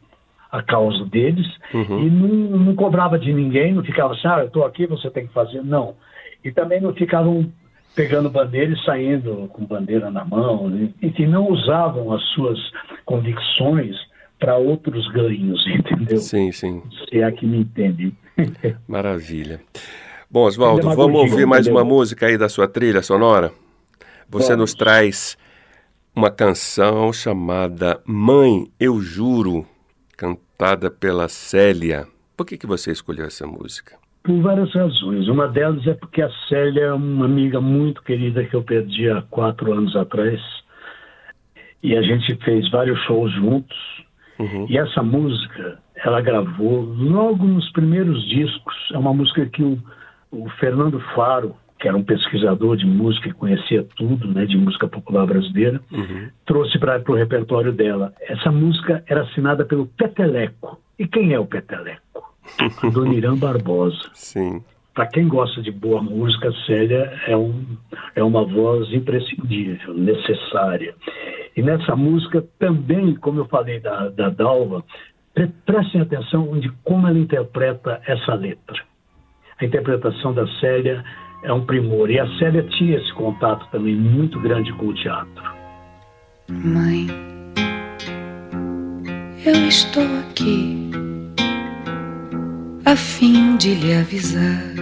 a 0.53 0.63
causa 0.63 1.05
deles 1.07 1.47
uhum. 1.73 2.07
e 2.07 2.11
não, 2.11 2.59
não, 2.59 2.75
cobrava 2.75 3.19
de 3.19 3.33
ninguém, 3.33 3.73
não 3.73 3.83
ficava 3.83 4.13
assim, 4.13 4.29
ah, 4.29 4.41
eu 4.41 4.47
estou 4.47 4.65
aqui, 4.65 4.87
você 4.87 5.11
tem 5.11 5.27
que 5.27 5.33
fazer. 5.33 5.63
Não. 5.65 5.95
E 6.45 6.53
também 6.53 6.81
não 6.81 6.95
ficavam 6.95 7.51
pegando 7.95 8.29
bandeira 8.29 8.71
e 8.71 8.85
saindo 8.85 9.49
com 9.55 9.65
bandeira 9.65 10.11
na 10.11 10.25
mão, 10.25 10.71
e 11.01 11.11
que 11.11 11.27
não 11.27 11.51
usavam 11.51 12.13
as 12.13 12.23
suas 12.35 12.59
convicções 13.07 13.97
para 14.39 14.57
outros 14.59 15.11
ganhos, 15.13 15.65
entendeu? 15.75 16.19
Sim, 16.19 16.53
sim. 16.53 16.83
Se 17.09 17.23
é 17.23 17.33
que 17.33 17.47
me 17.47 17.61
entende. 17.61 18.13
Maravilha. 18.87 19.61
Bom, 20.31 20.45
Oswaldo, 20.45 20.95
vamos 20.95 21.19
ouvir 21.19 21.47
mais 21.47 21.67
uma 21.67 21.83
música 21.83 22.27
aí 22.27 22.37
da 22.37 22.51
sua 22.51 22.69
trilha 22.69 23.01
sonora? 23.01 23.53
Você 24.29 24.49
vamos. 24.49 24.73
nos 24.73 24.75
traz 24.75 25.39
uma 26.17 26.31
canção 26.31 27.13
chamada 27.13 28.01
Mãe, 28.07 28.69
Eu 28.81 29.03
Juro, 29.03 29.67
cantada 30.17 30.91
pela 30.91 31.29
Célia. 31.29 32.07
Por 32.35 32.47
que, 32.47 32.57
que 32.57 32.67
você 32.67 32.91
escolheu 32.91 33.27
essa 33.27 33.47
música? 33.47 33.99
Por 34.25 34.41
várias 34.41 34.73
razões. 34.75 35.29
Uma 35.29 35.47
delas 35.47 35.87
é 35.87 35.93
porque 35.93 36.23
a 36.23 36.31
Célia 36.49 36.85
é 36.85 36.93
uma 36.95 37.27
amiga 37.27 37.61
muito 37.61 38.03
querida 38.03 38.43
que 38.45 38.57
eu 38.57 38.63
perdi 38.63 39.11
há 39.11 39.21
quatro 39.29 39.75
anos 39.75 39.95
atrás. 39.95 40.41
E 41.83 41.95
a 41.95 42.01
gente 42.01 42.35
fez 42.43 42.71
vários 42.71 42.99
shows 43.01 43.31
juntos. 43.35 43.77
Uhum. 44.39 44.67
E 44.71 44.79
essa 44.79 45.03
música, 45.03 45.79
ela 45.97 46.23
gravou 46.23 46.81
logo 46.81 47.45
nos 47.45 47.71
primeiros 47.73 48.27
discos. 48.27 48.75
É 48.91 48.97
uma 48.97 49.13
música 49.13 49.45
que 49.45 49.63
o, 49.63 49.79
o 50.33 50.49
Fernando 50.59 50.99
Faro, 51.15 51.55
que 51.79 51.89
era 51.89 51.97
um 51.97 52.03
pesquisador 52.03 52.77
de 52.77 52.87
música 52.87 53.29
e 53.29 53.33
conhecia 53.33 53.87
tudo, 53.97 54.29
né, 54.29 54.47
de 54.47 54.57
música 54.57 54.89
popular 54.89 55.27
brasileira, 55.27 55.81
uhum. 55.93 56.29
trouxe 56.47 56.79
para 56.79 57.03
o 57.07 57.15
repertório 57.15 57.73
dela. 57.73 58.13
Essa 58.21 58.51
música 58.51 59.05
era 59.07 59.23
assinada 59.23 59.65
pelo 59.65 59.87
Peteleco. 59.87 60.81
E 60.99 61.07
quem 61.07 61.35
é 61.35 61.39
o 61.39 61.47
Peteleco? 61.47 62.01
Doniran 62.93 63.37
Barbosa. 63.37 64.11
Sim. 64.15 64.63
Para 64.95 65.07
quem 65.09 65.29
gosta 65.29 65.61
de 65.61 65.71
boa 65.71 66.03
música, 66.03 66.51
Célia 66.67 67.13
é, 67.27 67.37
um, 67.37 67.77
é 68.15 68.23
uma 68.23 68.45
voz 68.45 68.91
imprescindível, 68.95 69.93
necessária. 69.93 70.95
E 71.55 71.61
nessa 71.61 71.95
música 71.95 72.43
também, 72.59 73.15
como 73.15 73.41
eu 73.41 73.45
falei 73.45 73.79
da, 73.79 74.09
da 74.09 74.31
Dalva, 74.31 74.83
pre 75.35 75.49
prestem 75.67 76.01
atenção 76.01 76.59
de 76.59 76.71
como 76.83 77.07
ela 77.07 77.19
interpreta 77.19 78.01
essa 78.07 78.33
letra. 78.33 78.83
A 79.61 79.65
interpretação 79.67 80.33
da 80.33 80.47
Célia 80.61 81.05
é 81.43 81.53
um 81.53 81.65
primor. 81.65 82.11
E 82.11 82.19
a 82.19 82.27
Célia 82.39 82.63
tinha 82.63 82.99
esse 82.99 83.13
contato 83.15 83.67
também 83.71 83.95
muito 83.95 84.41
grande 84.41 84.73
com 84.75 84.87
o 84.87 84.95
teatro. 84.95 85.57
Mãe, 86.49 87.07
eu 89.45 89.69
estou 89.69 90.05
aqui 90.21 90.91
a 92.85 92.95
fim 92.95 93.57
de 93.57 93.75
lhe 93.75 93.95
avisar 93.95 94.77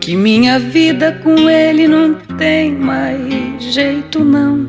que 0.00 0.16
minha 0.16 0.58
vida 0.58 1.12
com 1.22 1.48
ele 1.48 1.86
não 1.86 2.14
tem 2.36 2.72
mais 2.72 3.62
jeito 3.62 4.24
não. 4.24 4.68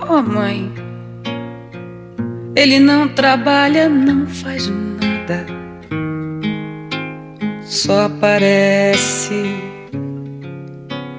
Oh 0.00 0.22
mãe, 0.22 0.72
ele 2.56 2.80
não 2.80 3.08
trabalha, 3.08 3.88
não 3.88 4.26
faz 4.26 4.68
nada, 4.68 5.46
só 7.68 8.06
aparece 8.06 9.44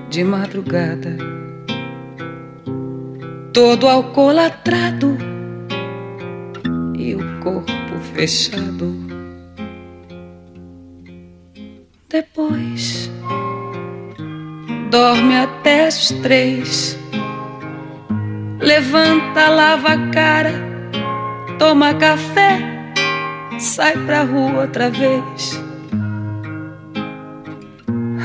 de 0.09 0.23
madrugada, 0.23 1.15
todo 3.53 3.88
alcoolatrado 3.88 5.15
e 6.97 7.13
o 7.13 7.39
corpo 7.39 7.99
fechado. 8.15 8.95
Depois 12.09 13.12
dorme 14.89 15.38
até 15.38 15.85
as 15.85 16.09
três, 16.23 16.97
levanta, 18.59 19.49
lava 19.49 19.89
a 19.89 20.09
cara, 20.09 20.53
toma 21.59 21.93
café, 21.93 22.59
sai 23.59 23.93
pra 24.03 24.23
rua 24.23 24.62
outra 24.62 24.89
vez. 24.89 25.68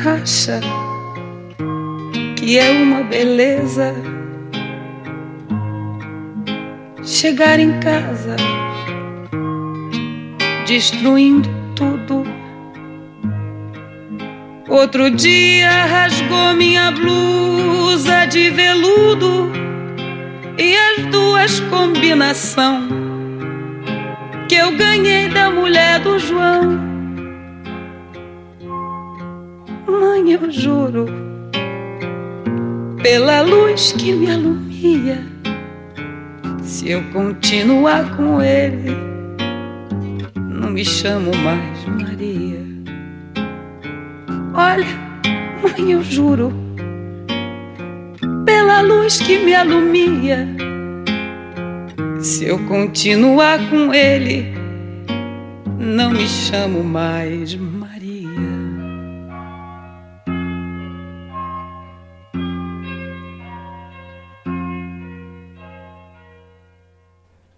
Acha 0.07 0.61
que 2.37 2.59
é 2.59 2.71
uma 2.73 3.03
beleza 3.05 3.95
chegar 7.03 7.59
em 7.59 7.81
casa 7.81 8.37
destruindo 10.67 11.49
tudo. 11.75 12.23
Outro 14.69 15.11
dia 15.11 15.87
rasgou 15.87 16.53
minha 16.55 16.91
blusa 16.91 18.27
de 18.27 18.51
veludo 18.51 19.51
e 20.59 20.77
as 20.77 21.07
duas 21.07 21.61
combinação 21.61 22.89
que 24.51 24.55
eu 24.55 24.77
ganhei 24.77 25.31
da 25.31 25.51
mulher 25.51 25.99
do 26.01 26.19
João. 26.19 26.94
Mãe, 29.87 30.33
eu 30.33 30.51
juro 30.51 31.07
pela 33.03 33.43
luz 33.43 33.93
que 33.93 34.13
me 34.13 34.31
alumia. 34.31 35.19
Se 36.63 36.91
eu 36.91 37.03
continuar 37.13 38.17
com 38.17 38.41
ele, 38.41 38.97
não 40.37 40.71
me 40.71 40.85
chamo 40.85 41.31
mais 41.37 41.85
Maria. 41.85 42.61
Olha, 44.55 44.87
mãe, 45.63 45.93
eu 45.93 46.03
juro, 46.03 46.51
pela 48.47 48.81
luz 48.81 49.21
que 49.21 49.39
me 49.39 49.55
alumia. 49.55 50.49
Se 52.21 52.47
eu 52.47 52.59
continuar 52.67 53.59
com 53.69 53.93
ele, 53.93 54.47
não 55.79 56.11
me 56.11 56.27
chamo 56.27 56.83
mais 56.83 57.55
Maria. 57.55 57.84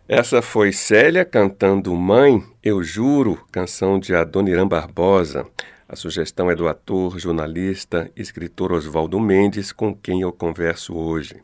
Essa 0.08 0.40
foi 0.40 0.70
Célia 0.70 1.24
cantando 1.24 1.92
Mãe, 1.96 2.40
Eu 2.62 2.80
Juro, 2.80 3.44
canção 3.50 3.98
de 3.98 4.14
Adoniran 4.14 4.68
Barbosa. 4.68 5.44
A 5.88 5.96
sugestão 5.96 6.48
é 6.48 6.54
do 6.54 6.68
ator, 6.68 7.18
jornalista, 7.18 8.08
escritor 8.14 8.70
Oswaldo 8.70 9.18
Mendes, 9.18 9.72
com 9.72 9.92
quem 9.92 10.20
eu 10.20 10.32
converso 10.32 10.96
hoje. 10.96 11.34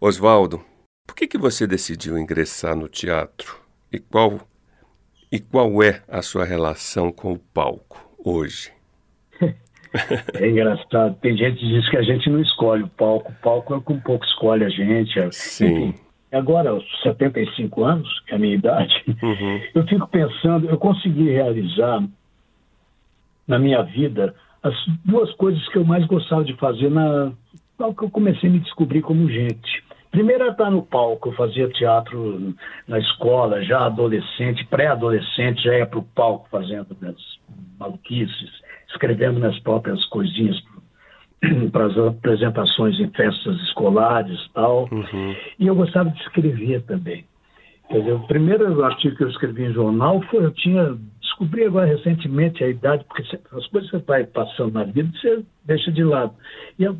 Oswaldo, 0.00 0.64
por 1.04 1.16
que, 1.16 1.26
que 1.26 1.36
você 1.36 1.66
decidiu 1.66 2.16
ingressar 2.16 2.76
no 2.76 2.88
teatro? 2.88 3.58
E 3.92 3.98
qual, 3.98 4.40
e 5.32 5.40
qual 5.40 5.82
é 5.82 6.04
a 6.06 6.22
sua 6.22 6.44
relação 6.44 7.10
com 7.10 7.32
o 7.32 7.38
palco 7.38 7.98
hoje? 8.16 8.72
É 10.34 10.46
engraçado. 10.50 11.16
Tem 11.22 11.34
gente 11.34 11.58
que 11.58 11.68
diz 11.68 11.88
que 11.88 11.96
a 11.96 12.02
gente 12.02 12.28
não 12.28 12.42
escolhe 12.42 12.82
o 12.82 12.88
palco. 12.88 13.32
O 13.32 13.34
palco 13.36 13.72
é 13.72 13.76
o 13.78 13.80
que 13.80 13.94
um 13.94 14.00
pouco 14.00 14.26
escolhe 14.26 14.62
a 14.62 14.68
gente. 14.68 15.18
Sim. 15.32 15.64
Enfim, 15.64 15.94
agora, 16.32 16.70
aos 16.70 16.84
75 17.02 17.84
anos, 17.84 18.20
que 18.26 18.32
é 18.32 18.36
a 18.36 18.38
minha 18.38 18.54
idade, 18.54 19.04
uhum. 19.22 19.60
eu 19.74 19.86
fico 19.86 20.06
pensando, 20.08 20.68
eu 20.68 20.78
consegui 20.78 21.30
realizar 21.30 22.02
na 23.46 23.58
minha 23.58 23.82
vida 23.82 24.34
as 24.62 24.74
duas 25.04 25.32
coisas 25.34 25.66
que 25.68 25.78
eu 25.78 25.84
mais 25.84 26.04
gostava 26.06 26.44
de 26.44 26.54
fazer 26.54 26.90
na 26.90 27.32
que 27.78 28.04
eu 28.04 28.10
comecei 28.10 28.48
a 28.48 28.52
me 28.52 28.58
descobrir 28.58 29.02
como 29.02 29.30
gente. 29.30 29.84
Primeiro 30.10 30.44
era 30.44 30.52
estar 30.52 30.70
no 30.70 30.82
palco, 30.82 31.28
eu 31.28 31.32
fazia 31.34 31.68
teatro 31.68 32.54
na 32.88 32.98
escola, 32.98 33.62
já 33.62 33.84
adolescente, 33.84 34.64
pré-adolescente, 34.64 35.62
já 35.62 35.76
ia 35.76 35.86
para 35.86 35.98
o 35.98 36.02
palco 36.02 36.48
fazendo 36.50 36.96
minhas 36.98 37.20
maluquices, 37.78 38.50
escrevendo 38.88 39.38
minhas 39.38 39.58
próprias 39.60 40.02
coisinhas 40.06 40.58
para 41.72 41.86
as 41.86 41.98
apresentações 41.98 42.98
em 42.98 43.10
festas 43.10 43.56
escolares 43.62 44.38
tal. 44.54 44.88
Uhum. 44.90 45.36
E 45.58 45.66
eu 45.66 45.74
gostava 45.74 46.10
de 46.10 46.20
escrever 46.20 46.82
também. 46.82 47.24
Quer 47.88 48.00
dizer, 48.00 48.12
o 48.14 48.26
primeiro 48.26 48.84
artigo 48.84 49.16
que 49.16 49.24
eu 49.24 49.28
escrevi 49.28 49.64
em 49.64 49.72
jornal 49.72 50.20
foi, 50.22 50.44
eu 50.44 50.50
tinha, 50.50 50.96
descobri 51.20 51.64
agora 51.64 51.86
recentemente 51.86 52.64
a 52.64 52.68
idade, 52.68 53.04
porque 53.04 53.22
as 53.22 53.66
coisas 53.68 53.90
que 53.90 53.96
você 53.96 54.04
vai 54.04 54.24
passando 54.24 54.72
na 54.72 54.84
vida, 54.84 55.08
você 55.12 55.44
deixa 55.64 55.92
de 55.92 56.02
lado. 56.02 56.34
E 56.78 56.84
eu, 56.84 56.96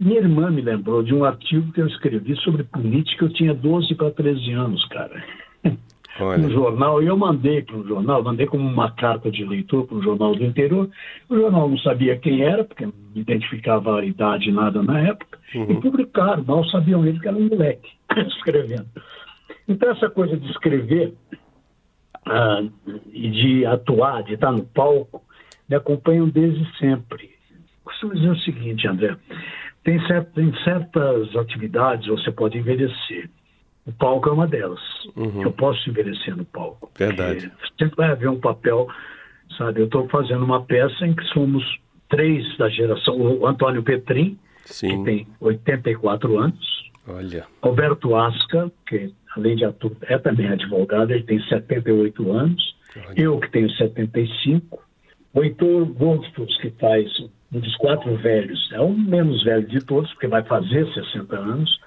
minha 0.00 0.18
irmã 0.18 0.50
me 0.50 0.62
lembrou 0.62 1.02
de 1.02 1.14
um 1.14 1.24
artigo 1.24 1.70
que 1.72 1.80
eu 1.80 1.86
escrevi 1.86 2.34
sobre 2.36 2.64
política, 2.64 3.26
eu 3.26 3.32
tinha 3.32 3.54
12 3.54 3.94
para 3.94 4.10
13 4.10 4.52
anos, 4.52 4.84
cara. 4.86 5.22
Olha. 6.20 6.38
no 6.38 6.50
jornal, 6.50 7.02
e 7.02 7.06
eu 7.06 7.16
mandei 7.16 7.62
para 7.62 7.76
o 7.76 7.86
jornal, 7.86 8.22
mandei 8.22 8.46
como 8.46 8.66
uma 8.66 8.90
carta 8.90 9.30
de 9.30 9.44
leitor 9.44 9.86
para 9.86 9.96
o 9.96 10.02
jornal 10.02 10.34
do 10.34 10.44
interior. 10.44 10.88
O 11.28 11.36
jornal 11.36 11.68
não 11.68 11.78
sabia 11.78 12.18
quem 12.18 12.42
era, 12.42 12.64
porque 12.64 12.86
não 12.86 12.92
identificava 13.14 14.00
a 14.00 14.04
idade 14.04 14.52
nada 14.52 14.82
na 14.82 15.00
época, 15.00 15.38
uhum. 15.54 15.70
e 15.70 15.80
publicaram, 15.80 16.44
mal 16.44 16.64
sabiam 16.66 17.06
eles 17.06 17.20
que 17.20 17.28
era 17.28 17.36
um 17.36 17.48
moleque 17.48 17.90
escrevendo. 18.28 18.86
Então, 19.68 19.90
essa 19.90 20.10
coisa 20.10 20.36
de 20.36 20.50
escrever 20.50 21.14
ah, 22.26 22.62
e 23.12 23.30
de 23.30 23.66
atuar, 23.66 24.22
de 24.22 24.34
estar 24.34 24.52
no 24.52 24.64
palco, 24.64 25.22
me 25.68 25.76
acompanham 25.76 26.28
desde 26.28 26.64
sempre. 26.76 27.30
Costumo 27.84 28.14
dizer 28.14 28.30
o 28.30 28.38
seguinte, 28.40 28.86
André: 28.86 29.16
tem, 29.84 29.98
tem 30.34 30.52
certas 30.64 31.34
atividades 31.36 32.06
você 32.08 32.30
pode 32.30 32.58
envelhecer 32.58 33.30
o 33.86 33.92
palco 33.92 34.28
é 34.28 34.32
uma 34.32 34.46
delas. 34.46 34.80
Uhum. 35.16 35.42
Eu 35.42 35.52
posso 35.52 35.88
envelhecer 35.88 36.36
no 36.36 36.44
palco. 36.44 36.90
Verdade. 36.96 37.50
Sempre 37.78 37.96
vai 37.96 38.10
haver 38.10 38.28
um 38.28 38.38
papel, 38.38 38.88
sabe? 39.56 39.80
Eu 39.80 39.86
estou 39.86 40.08
fazendo 40.08 40.44
uma 40.44 40.62
peça 40.62 41.06
em 41.06 41.14
que 41.14 41.24
somos 41.26 41.64
três 42.08 42.56
da 42.58 42.68
geração. 42.68 43.16
O 43.16 43.46
Antônio 43.46 43.82
Petrin, 43.82 44.38
Sim. 44.64 44.98
que 44.98 45.04
tem 45.04 45.26
84 45.40 46.38
anos. 46.38 46.90
Olha. 47.08 47.46
Alberto 47.62 48.14
Asca, 48.14 48.70
que 48.86 49.12
além 49.34 49.56
de 49.56 49.64
ator, 49.64 49.92
é 50.02 50.18
também 50.18 50.48
advogado, 50.48 51.10
ele 51.10 51.24
tem 51.24 51.40
78 51.42 52.32
anos. 52.32 52.76
Olha. 52.96 53.14
Eu, 53.16 53.40
que 53.40 53.50
tenho 53.50 53.70
75. 53.70 54.82
O 55.32 55.42
Heitor 55.42 55.86
Goldfuss, 55.86 56.56
que 56.60 56.70
faz 56.72 57.08
um 57.52 57.60
dos 57.60 57.76
quatro 57.76 58.14
velhos, 58.16 58.70
é 58.72 58.80
o 58.80 58.92
menos 58.92 59.42
velho 59.42 59.66
de 59.66 59.80
todos, 59.84 60.10
porque 60.12 60.26
vai 60.26 60.42
fazer 60.42 60.86
60 60.92 61.36
anos 61.36 61.80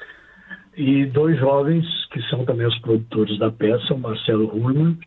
e 0.75 1.05
dois 1.05 1.37
jovens 1.39 1.85
que 2.07 2.21
são 2.29 2.45
também 2.45 2.67
os 2.67 2.77
produtores 2.79 3.37
da 3.39 3.51
peça, 3.51 3.93
o 3.93 3.99
Marcelo 3.99 4.47
Ruhlmann 4.47 4.97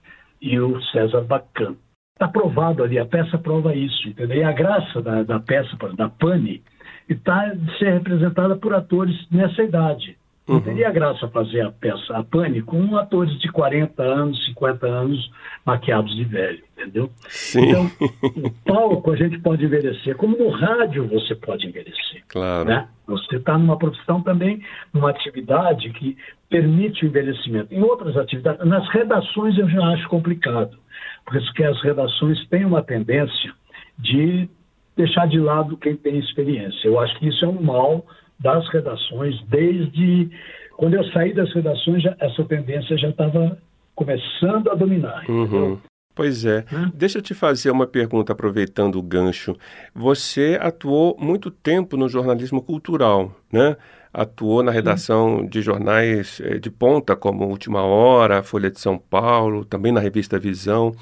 e 0.40 0.58
o 0.58 0.80
César 0.84 1.22
Bacan. 1.22 1.76
Está 2.14 2.28
provado 2.28 2.82
ali, 2.82 2.98
a 2.98 3.06
peça 3.06 3.36
prova 3.36 3.74
isso, 3.74 4.08
entendeu? 4.08 4.38
E 4.38 4.42
a 4.42 4.52
graça 4.52 5.02
da, 5.02 5.22
da 5.22 5.38
peça, 5.38 5.76
da 5.94 6.08
Pani, 6.08 6.62
está 7.08 7.48
de 7.54 7.78
ser 7.78 7.92
representada 7.92 8.56
por 8.56 8.74
atores 8.74 9.14
nessa 9.30 9.62
idade. 9.62 10.16
Não 10.48 10.56
uhum. 10.56 10.60
teria 10.60 10.90
graça 10.92 11.26
fazer 11.28 11.62
a 11.62 11.72
peça, 11.72 12.16
a 12.16 12.22
Pane, 12.22 12.62
com 12.62 12.96
atores 12.96 13.36
de 13.40 13.50
40 13.50 14.00
anos, 14.00 14.44
50 14.46 14.86
anos, 14.86 15.30
maquiados 15.64 16.14
de 16.14 16.24
velho, 16.24 16.62
entendeu? 16.72 17.10
Sim. 17.28 17.68
Então, 17.68 17.90
no 18.36 18.50
palco 18.64 19.10
a 19.10 19.16
gente 19.16 19.40
pode 19.40 19.64
envelhecer, 19.64 20.16
como 20.16 20.38
no 20.38 20.50
rádio 20.50 21.08
você 21.08 21.34
pode 21.34 21.66
envelhecer. 21.66 22.22
Claro. 22.28 22.68
Né? 22.68 22.88
Você 23.08 23.36
está 23.36 23.58
numa 23.58 23.76
profissão 23.76 24.22
também, 24.22 24.62
numa 24.94 25.10
atividade 25.10 25.90
que 25.90 26.16
permite 26.48 27.04
o 27.04 27.08
envelhecimento. 27.08 27.74
Em 27.74 27.82
outras 27.82 28.16
atividades, 28.16 28.64
nas 28.64 28.88
redações 28.90 29.58
eu 29.58 29.68
já 29.68 29.84
acho 29.88 30.08
complicado, 30.08 30.78
porque 31.24 31.64
as 31.64 31.80
redações 31.82 32.46
têm 32.48 32.64
uma 32.64 32.84
tendência 32.84 33.52
de 33.98 34.48
deixar 34.96 35.26
de 35.26 35.40
lado 35.40 35.76
quem 35.76 35.96
tem 35.96 36.18
experiência. 36.18 36.86
Eu 36.86 37.00
acho 37.00 37.18
que 37.18 37.26
isso 37.26 37.44
é 37.44 37.48
um 37.48 37.60
mal 37.60 38.06
das 38.38 38.68
redações, 38.68 39.40
desde 39.48 40.30
quando 40.76 40.94
eu 40.94 41.04
saí 41.12 41.32
das 41.32 41.52
redações, 41.54 42.02
já, 42.02 42.14
essa 42.20 42.44
tendência 42.44 42.96
já 42.98 43.08
estava 43.08 43.58
começando 43.94 44.70
a 44.70 44.74
dominar. 44.74 45.24
Uhum. 45.28 45.78
Pois 46.14 46.44
é. 46.46 46.64
Hum? 46.72 46.90
Deixa 46.94 47.18
eu 47.18 47.22
te 47.22 47.34
fazer 47.34 47.70
uma 47.70 47.86
pergunta, 47.86 48.32
aproveitando 48.32 48.96
o 48.96 49.02
gancho. 49.02 49.54
Você 49.94 50.58
atuou 50.60 51.16
muito 51.18 51.50
tempo 51.50 51.96
no 51.96 52.08
jornalismo 52.08 52.62
cultural, 52.62 53.32
né? 53.52 53.76
Atuou 54.12 54.62
na 54.62 54.72
redação 54.72 55.46
de 55.46 55.60
jornais 55.60 56.40
eh, 56.42 56.58
de 56.58 56.70
ponta, 56.70 57.14
como 57.14 57.46
Última 57.46 57.82
Hora, 57.82 58.42
Folha 58.42 58.70
de 58.70 58.80
São 58.80 58.96
Paulo, 58.96 59.62
também 59.62 59.92
na 59.92 60.00
revista 60.00 60.38
Visão. 60.38 60.92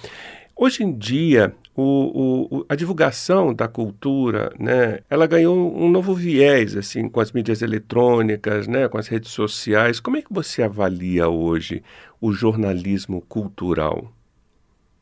Hoje 0.56 0.82
em 0.82 0.92
dia, 0.92 1.54
o, 1.76 2.48
o, 2.58 2.66
a 2.68 2.76
divulgação 2.76 3.52
da 3.52 3.66
cultura, 3.66 4.52
né, 4.58 5.00
ela 5.10 5.26
ganhou 5.26 5.76
um 5.76 5.90
novo 5.90 6.14
viés, 6.14 6.76
assim, 6.76 7.08
com 7.08 7.20
as 7.20 7.32
mídias 7.32 7.62
eletrônicas, 7.62 8.68
né, 8.68 8.88
com 8.88 8.96
as 8.96 9.08
redes 9.08 9.30
sociais. 9.30 9.98
Como 9.98 10.16
é 10.16 10.22
que 10.22 10.32
você 10.32 10.62
avalia 10.62 11.28
hoje 11.28 11.82
o 12.20 12.32
jornalismo 12.32 13.20
cultural? 13.22 14.12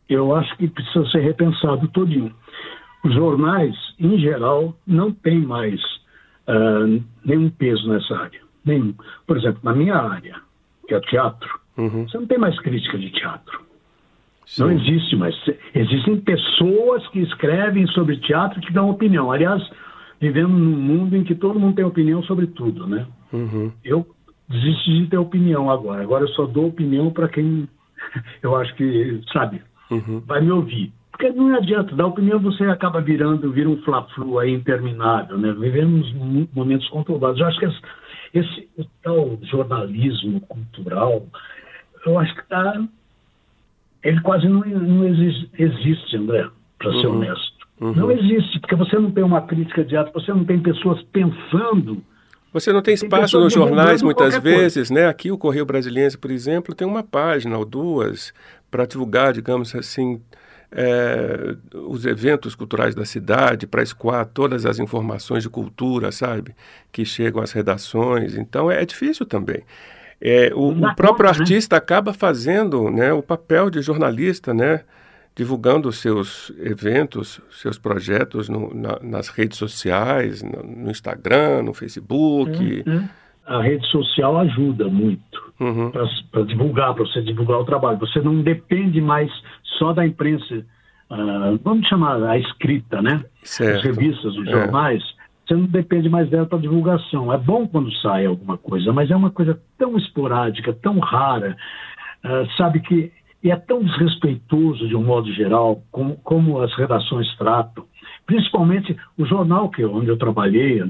Eu 0.09 0.35
acho 0.35 0.57
que 0.57 0.69
precisa 0.69 1.07
ser 1.11 1.21
repensado 1.21 1.87
todinho. 1.89 2.35
Os 3.05 3.15
jornais, 3.15 3.75
em 3.99 4.19
geral, 4.19 4.75
não 4.87 5.13
têm 5.13 5.41
mais 5.41 5.81
uh, 6.49 7.03
nenhum 7.25 7.51
peso 7.51 7.89
nessa 7.89 8.15
área. 8.17 8.41
Nenhum. 8.65 8.95
Por 9.27 9.37
exemplo, 9.37 9.61
na 9.63 9.75
minha 9.75 9.97
área, 9.97 10.37
que 10.87 10.95
é 10.95 11.01
teatro, 11.01 11.61
uhum. 11.77 12.07
você 12.09 12.17
não 12.17 12.27
tem 12.27 12.39
mais 12.39 12.59
crítica 12.61 12.97
de 12.97 13.11
teatro. 13.11 13.61
Sim. 14.53 14.65
Não 14.65 14.71
existe 14.73 15.17
mais. 15.17 15.35
Existem 15.75 16.21
pessoas 16.21 17.07
que 17.09 17.21
escrevem 17.21 17.87
sobre 17.87 18.19
teatro 18.19 18.61
que 18.61 18.71
dão 18.71 18.91
opinião. 18.91 19.33
Aliás, 19.33 19.63
vivemos 20.21 20.61
num 20.61 20.77
mundo 20.77 21.17
em 21.17 21.25
que 21.25 21.35
todo 21.35 21.59
mundo 21.59 21.77
tem 21.77 21.85
opinião 21.87 22.23
sobre 22.25 22.47
tudo, 22.49 22.87
né? 22.87 23.07
Uhum. 23.33 23.73
Eu 23.83 24.07
desisti 24.51 25.01
de 25.01 25.07
ter 25.07 25.17
opinião 25.17 25.71
agora. 25.71 26.03
Agora 26.03 26.25
eu 26.25 26.29
só 26.29 26.45
dou 26.45 26.67
opinião 26.67 27.11
para 27.11 27.31
quem 27.31 27.67
eu 28.43 28.55
acho 28.55 28.75
que, 28.75 29.23
sabe, 29.33 29.63
uhum. 29.91 30.21
vai 30.27 30.43
me 30.43 30.51
ouvir. 30.51 30.93
Porque 31.11 31.31
não 31.31 31.55
adianta, 31.57 31.97
dar 31.97 32.09
opinião 32.09 32.39
você 32.39 32.65
acaba 32.65 33.01
virando, 33.01 33.51
vira 33.53 33.71
um 33.71 33.81
fla-flu 33.83 34.39
aí 34.39 34.53
interminável, 34.53 35.39
né? 35.39 35.51
Vivemos 35.53 36.13
momentos 36.53 36.87
conturbados. 36.91 37.41
Eu 37.41 37.47
acho 37.47 37.59
que 37.59 37.65
esse, 37.67 37.81
esse 38.35 38.91
tal 39.03 39.39
jornalismo 39.45 40.43
cultural, 40.43 41.27
eu 42.05 42.19
acho 42.19 42.35
que 42.35 42.43
está 42.43 42.87
ele 44.03 44.21
quase 44.21 44.49
não, 44.49 44.61
não 44.61 45.07
existe, 45.07 45.51
existe, 45.59 46.17
André, 46.17 46.49
para 46.79 46.91
uhum. 46.91 47.01
ser 47.01 47.07
honesto. 47.07 47.53
Uhum. 47.81 47.93
Não 47.95 48.11
existe, 48.11 48.61
porque 48.61 48.77
você 48.77 48.99
não 48.99 49.11
tem 49.11 49.25
uma 49.25 49.43
crítica 49.43 49.85
de 49.85 49.97
arte, 49.97 50.13
você 50.13 50.33
não 50.33 50.45
tem 50.45 50.61
pessoas 50.61 51.03
pensando. 51.13 52.03
Você 52.53 52.73
não 52.73 52.83
tem 52.83 52.95
espaço 52.95 53.37
tem 53.37 53.45
nos 53.45 53.53
jornais 53.53 54.03
muitas 54.03 54.37
vezes, 54.39 54.89
coisa. 54.89 54.95
né? 54.95 55.09
Aqui 55.09 55.33
o 55.33 55.39
Correio 55.39 55.65
Brasiliense, 55.65 56.19
por 56.19 56.31
exemplo, 56.31 56.75
tem 56.75 56.87
uma 56.87 57.03
página 57.03 57.57
ou 57.57 57.65
duas 57.65 58.33
para 58.71 58.85
divulgar, 58.87 59.33
digamos 59.33 59.75
assim, 59.75 60.21
é, 60.71 61.55
os 61.75 62.05
eventos 62.07 62.55
culturais 62.55 62.95
da 62.95 63.05
cidade, 63.05 63.67
para 63.67 63.83
escoar 63.83 64.27
todas 64.27 64.65
as 64.65 64.79
informações 64.79 65.43
de 65.43 65.49
cultura, 65.49 66.13
sabe? 66.13 66.55
Que 66.91 67.05
chegam 67.05 67.43
às 67.43 67.53
redações. 67.53 68.37
Então 68.37 68.71
é, 68.71 68.83
é 68.83 68.87
difícil 68.87 69.27
também. 69.27 69.63
É, 70.25 70.53
o, 70.55 70.69
o, 70.69 70.95
próprio 70.95 71.09
conta, 71.09 71.23
né? 71.25 71.29
artista 71.31 71.75
né? 71.75 71.79
acaba 71.79 72.13
fazendo 72.13 72.89
né, 72.89 73.13
o 73.13 73.21
papel 73.21 73.69
de 73.69 73.83
jornalista, 73.83 74.55
né, 74.55 74.85
divulgando 75.35 75.91
seus 75.91 76.53
eventos, 76.61 77.41
seus 77.51 77.77
projetos 77.77 78.49
no, 78.49 78.73
na, 78.73 79.01
nas 79.03 79.29
redes 79.29 79.59
sociais, 79.59 80.41
no, 80.41 80.63
no, 80.63 80.91
Instagram, 80.93 81.65
no 81.65 81.75
Facebook. 81.75 82.85
Uhum. 82.87 83.09
A 83.45 83.61
rede 83.63 83.85
social 83.89 84.39
ajuda 84.39 84.87
muito 84.87 85.53
uhum. 85.59 85.91
para 85.91 86.43
divulgar, 86.45 86.95
para 86.95 87.05
você 87.05 87.21
divulgar 87.21 87.59
o 87.59 87.65
trabalho. 87.65 87.99
Você 87.99 88.21
não 88.21 88.43
depende 88.43 89.01
mais 89.01 89.29
só 89.77 89.93
da 89.93 90.07
imprensa, 90.07 90.65
uh, 91.11 91.59
vamos 91.65 91.89
chamar 91.89 92.23
a 92.23 92.39
escrita, 92.39 93.03
né? 93.03 93.25
Certo. 93.43 93.79
As 93.79 93.85
revistas, 93.85 94.37
os 94.37 94.47
é. 94.47 94.53
Você 95.47 95.55
não 95.55 95.67
depende 95.67 96.09
mais 96.09 96.29
dela 96.31 96.47
para 96.47 96.59
divulgação. 96.59 97.33
É 97.33 97.39
bom 97.39 97.67
quando 97.67 97.93
sai 97.97 98.27
alguma 98.27 98.57
coisa, 98.57 98.93
mas 98.93 99.11
é 99.11 99.17
uma 99.17 99.31
coisa 99.31 99.61
tão 99.79 99.97
esporádica, 99.97 100.73
tão 100.73 100.99
rara, 100.99 101.57
uh, 102.25 102.57
sabe 102.57 102.81
que 102.81 103.13
e 103.43 103.51
é 103.51 103.57
tão 103.57 103.83
desrespeitoso 103.83 104.87
de 104.87 104.95
um 104.95 105.03
modo 105.03 105.33
geral 105.33 105.83
como, 105.91 106.17
como 106.19 106.61
as 106.61 106.73
redações 106.77 107.29
tratam. 107.37 107.85
Principalmente 108.25 108.97
o 109.19 109.27
jornal 109.27 109.69
que 109.69 109.85
onde 109.85 110.09
eu 110.09 110.17
trabalhei, 110.17 110.81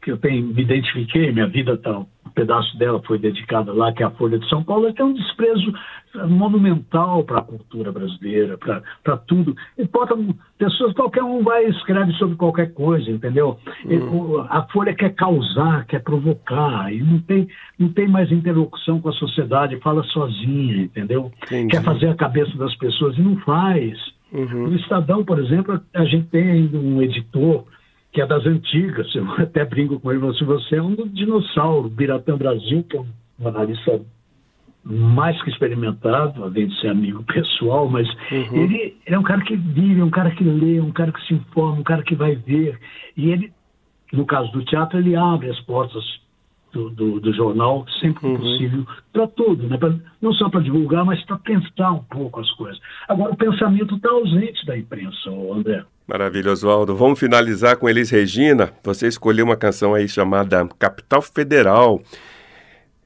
que 0.00 0.12
eu 0.12 0.16
tenho, 0.16 0.46
me 0.46 0.62
identifiquei, 0.62 1.30
minha 1.30 1.46
vida 1.46 1.76
tá, 1.76 1.98
um 1.98 2.30
pedaço 2.34 2.76
dela 2.78 3.02
foi 3.06 3.18
dedicado 3.18 3.74
lá, 3.74 3.92
que 3.92 4.02
é 4.02 4.06
a 4.06 4.10
Folha 4.10 4.38
de 4.38 4.48
São 4.48 4.64
Paulo, 4.64 4.92
tem 4.94 5.04
um 5.04 5.12
desprezo 5.12 5.72
monumental 6.28 7.24
para 7.24 7.38
a 7.38 7.42
cultura 7.42 7.90
brasileira, 7.90 8.58
para 8.58 9.16
tudo. 9.16 9.54
Importa, 9.78 10.16
pessoas, 10.58 10.92
qualquer 10.94 11.22
um 11.22 11.42
vai 11.42 11.66
e 11.66 11.70
escreve 11.70 12.12
sobre 12.14 12.36
qualquer 12.36 12.72
coisa, 12.72 13.10
entendeu? 13.10 13.58
Hum. 13.86 14.44
A 14.48 14.62
Folha 14.72 14.94
quer 14.94 15.14
causar, 15.14 15.86
quer 15.86 16.02
provocar, 16.02 16.92
e 16.92 17.02
não 17.02 17.18
tem, 17.20 17.48
não 17.78 17.88
tem 17.88 18.08
mais 18.08 18.30
interlocução 18.30 19.00
com 19.00 19.08
a 19.08 19.12
sociedade, 19.12 19.80
fala 19.80 20.02
sozinha, 20.04 20.82
entendeu? 20.82 21.30
Entendi. 21.44 21.68
Quer 21.68 21.82
fazer 21.82 22.08
a 22.08 22.14
cabeça 22.14 22.56
das 22.56 22.74
pessoas 22.76 23.16
e 23.16 23.22
não 23.22 23.36
faz. 23.38 23.98
Uhum. 24.32 24.68
No 24.68 24.76
Estadão, 24.76 25.24
por 25.24 25.38
exemplo, 25.38 25.80
a 25.94 26.04
gente 26.04 26.26
tem 26.28 26.50
ainda 26.50 26.78
um 26.78 27.02
editor 27.02 27.64
que 28.12 28.20
é 28.20 28.26
das 28.26 28.46
antigas. 28.46 29.12
Eu 29.16 29.30
até 29.38 29.64
brinco 29.64 29.98
com 29.98 30.12
ele, 30.12 30.34
se 30.34 30.44
você 30.44 30.76
é 30.76 30.82
um 30.82 30.94
dinossauro, 30.94 31.88
Biratã 31.88 32.36
Brasil, 32.36 32.84
que 32.84 32.96
é 32.96 33.00
um 33.00 33.48
analista 33.48 34.00
mais 34.84 35.40
que 35.42 35.50
experimentado, 35.50 36.42
além 36.42 36.66
de 36.66 36.80
ser 36.80 36.88
amigo 36.88 37.22
pessoal, 37.32 37.88
mas 37.88 38.08
uhum. 38.30 38.64
ele, 38.64 38.96
ele, 39.06 39.14
é 39.14 39.18
um 39.18 39.22
cara 39.22 39.42
que 39.42 39.56
vive, 39.56 40.02
um 40.02 40.10
cara 40.10 40.30
que 40.30 40.44
lê, 40.44 40.80
um 40.80 40.92
cara 40.92 41.12
que 41.12 41.24
se 41.26 41.34
informa, 41.34 41.80
um 41.80 41.84
cara 41.84 42.02
que 42.02 42.14
vai 42.14 42.34
ver. 42.34 42.78
E 43.16 43.30
ele, 43.30 43.52
no 44.12 44.26
caso 44.26 44.50
do 44.52 44.64
teatro, 44.64 44.98
ele 44.98 45.14
abre 45.14 45.50
as 45.50 45.60
portas 45.60 46.02
do, 46.72 46.90
do, 46.90 47.20
do 47.20 47.32
jornal 47.34 47.84
sempre 48.00 48.20
que 48.20 48.26
uhum. 48.26 48.38
possível 48.38 48.86
para 49.12 49.26
tudo, 49.28 49.68
né? 49.68 49.76
Pra, 49.76 49.94
não 50.20 50.32
só 50.32 50.48
para 50.48 50.60
divulgar, 50.60 51.04
mas 51.04 51.22
para 51.24 51.36
pensar 51.38 51.92
um 51.92 52.02
pouco 52.04 52.40
as 52.40 52.50
coisas. 52.52 52.80
Agora, 53.08 53.32
o 53.32 53.36
pensamento 53.36 53.94
está 53.94 54.10
ausente 54.10 54.64
da 54.66 54.76
imprensa, 54.76 55.30
André. 55.54 55.84
Maravilha, 56.06 56.50
Oswaldo. 56.50 56.96
Vamos 56.96 57.20
finalizar 57.20 57.76
com 57.76 57.88
Elis 57.88 58.10
Regina. 58.10 58.72
Você 58.82 59.06
escolheu 59.06 59.44
uma 59.44 59.56
canção 59.56 59.94
aí 59.94 60.08
chamada 60.08 60.66
Capital 60.78 61.22
Federal. 61.22 62.00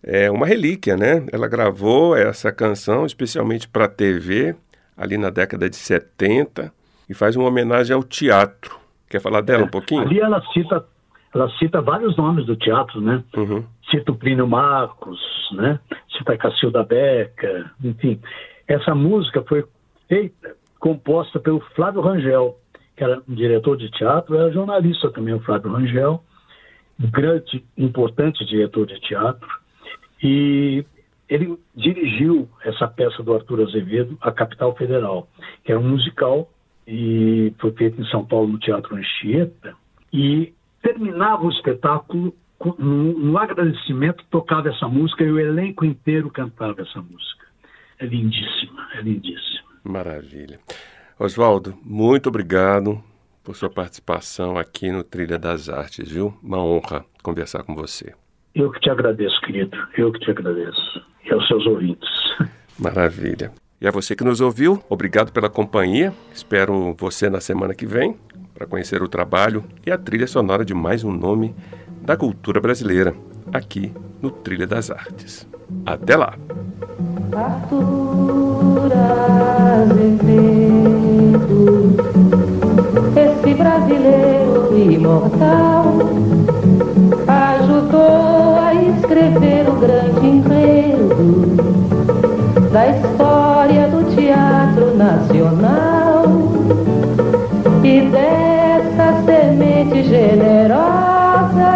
É 0.06 0.30
uma 0.30 0.46
relíquia, 0.46 0.96
né? 0.96 1.26
Ela 1.32 1.48
gravou 1.48 2.16
essa 2.16 2.52
canção 2.52 3.04
especialmente 3.04 3.66
para 3.66 3.86
a 3.86 3.88
TV, 3.88 4.54
ali 4.96 5.18
na 5.18 5.30
década 5.30 5.68
de 5.68 5.74
70, 5.74 6.72
e 7.10 7.14
faz 7.14 7.34
uma 7.34 7.48
homenagem 7.48 7.92
ao 7.92 8.04
teatro. 8.04 8.78
Quer 9.08 9.20
falar 9.20 9.40
dela 9.40 9.62
é, 9.62 9.66
um 9.66 9.68
pouquinho? 9.68 10.02
Ali 10.02 10.20
ela 10.20 10.40
cita, 10.52 10.84
ela 11.34 11.50
cita 11.58 11.80
vários 11.80 12.16
nomes 12.16 12.46
do 12.46 12.54
teatro, 12.54 13.00
né? 13.00 13.24
Uhum. 13.36 13.64
Cita 13.90 14.12
o 14.12 14.16
Plínio 14.16 14.46
Marcos, 14.46 15.18
né? 15.52 15.80
Cita 16.16 16.34
a 16.34 16.38
Cacilda 16.38 16.84
Beca, 16.84 17.68
enfim. 17.82 18.20
Essa 18.68 18.94
música 18.94 19.42
foi 19.42 19.64
feita, 20.08 20.54
composta 20.78 21.40
pelo 21.40 21.58
Flávio 21.74 22.00
Rangel, 22.00 22.56
que 22.96 23.02
era 23.02 23.20
um 23.28 23.34
diretor 23.34 23.76
de 23.76 23.90
teatro, 23.90 24.36
era 24.36 24.52
jornalista 24.52 25.10
também, 25.10 25.34
o 25.34 25.40
Flávio 25.40 25.72
Rangel, 25.72 26.22
grande, 26.98 27.64
importante 27.76 28.44
diretor 28.44 28.86
de 28.86 28.98
teatro, 29.00 29.48
e 30.22 30.85
ele 31.29 31.59
dirigiu 31.74 32.48
essa 32.64 32.87
peça 32.87 33.22
do 33.22 33.35
Arthur 33.35 33.62
Azevedo, 33.62 34.16
A 34.20 34.31
Capital 34.31 34.74
Federal, 34.76 35.29
que 35.64 35.72
era 35.72 35.81
um 35.81 35.88
musical 35.88 36.50
e 36.87 37.52
foi 37.59 37.72
feito 37.72 38.00
em 38.00 38.07
São 38.07 38.24
Paulo 38.24 38.48
no 38.48 38.59
Teatro 38.59 38.94
Anchieta, 38.94 39.74
e 40.12 40.55
terminava 40.81 41.44
o 41.44 41.50
espetáculo 41.50 42.33
no, 42.79 43.18
no 43.18 43.38
agradecimento, 43.38 44.24
tocava 44.31 44.68
essa 44.68 44.88
música 44.88 45.24
e 45.24 45.31
o 45.31 45.38
elenco 45.38 45.85
inteiro 45.85 46.31
cantava 46.31 46.83
essa 46.83 47.00
música. 47.02 47.44
É 47.98 48.07
lindíssima, 48.07 48.88
é 48.94 49.02
lindíssima. 49.02 49.66
Maravilha. 49.83 50.61
Oswaldo, 51.18 51.74
muito 51.83 52.29
obrigado 52.29 53.02
por 53.42 53.57
sua 53.57 53.70
participação 53.70 54.57
aqui 54.57 54.90
no 54.90 55.02
Trilha 55.02 55.38
das 55.38 55.68
Artes, 55.68 56.11
viu? 56.11 56.35
Uma 56.42 56.62
honra 56.62 57.05
conversar 57.22 57.62
com 57.62 57.74
você. 57.74 58.14
Eu 58.56 58.70
que 58.70 58.80
te 58.80 58.88
agradeço, 58.88 59.38
querido. 59.42 59.76
Eu 59.98 60.10
que 60.10 60.18
te 60.18 60.30
agradeço. 60.30 61.02
E 61.26 61.30
aos 61.30 61.46
seus 61.46 61.66
ouvintes. 61.66 62.08
Maravilha. 62.78 63.52
E 63.78 63.86
a 63.86 63.90
você 63.90 64.16
que 64.16 64.24
nos 64.24 64.40
ouviu, 64.40 64.82
obrigado 64.88 65.30
pela 65.30 65.50
companhia. 65.50 66.10
Espero 66.32 66.94
você 66.98 67.28
na 67.28 67.38
semana 67.38 67.74
que 67.74 67.84
vem 67.84 68.16
para 68.54 68.66
conhecer 68.66 69.02
o 69.02 69.08
trabalho 69.08 69.62
e 69.84 69.92
a 69.92 69.98
trilha 69.98 70.26
sonora 70.26 70.64
de 70.64 70.72
mais 70.72 71.04
um 71.04 71.12
nome 71.12 71.54
da 72.00 72.16
cultura 72.16 72.58
brasileira, 72.58 73.14
aqui 73.52 73.92
no 74.22 74.30
Trilha 74.30 74.66
das 74.66 74.90
Artes. 74.90 75.46
Até 75.84 76.16
lá! 76.16 76.38
esse 83.16 83.54
brasileiro 83.54 84.78
imortal 84.78 85.98
ajudou 87.28 88.25
escrever 89.06 89.68
o 89.68 89.76
grande 89.76 90.26
enredo 90.26 91.56
da 92.72 92.88
história 92.88 93.88
do 93.88 94.02
teatro 94.16 94.96
nacional 94.96 96.24
e 97.84 98.00
dessa 98.10 99.22
semente 99.24 100.02
generosa 100.02 101.70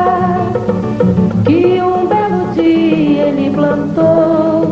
que 1.47 1.81
um 1.81 2.09
belo 2.09 2.53
dia 2.53 3.29
ele 3.29 3.51
plantou. 3.51 4.67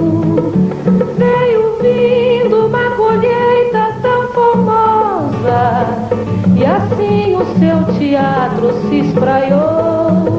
Veio 1.17 1.79
vindo 1.81 2.67
uma 2.67 2.91
colheita 2.97 3.95
tão 4.03 4.27
formosa 4.33 5.87
e 6.57 6.65
assim 6.67 7.37
o 7.37 7.47
seu 7.57 7.85
teatro 7.99 8.73
se 8.89 8.99
espraiou 8.99 10.38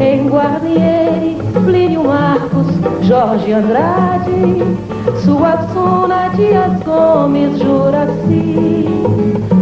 em 0.00 0.28
Guarnieri, 0.28 1.36
Plínio 1.64 2.04
Marcos, 2.04 2.66
Jorge 3.02 3.52
Andrade, 3.52 4.62
Suassuna, 5.24 6.28
Dias 6.36 6.80
Gomes, 6.84 7.58
Juraci. 7.58 9.57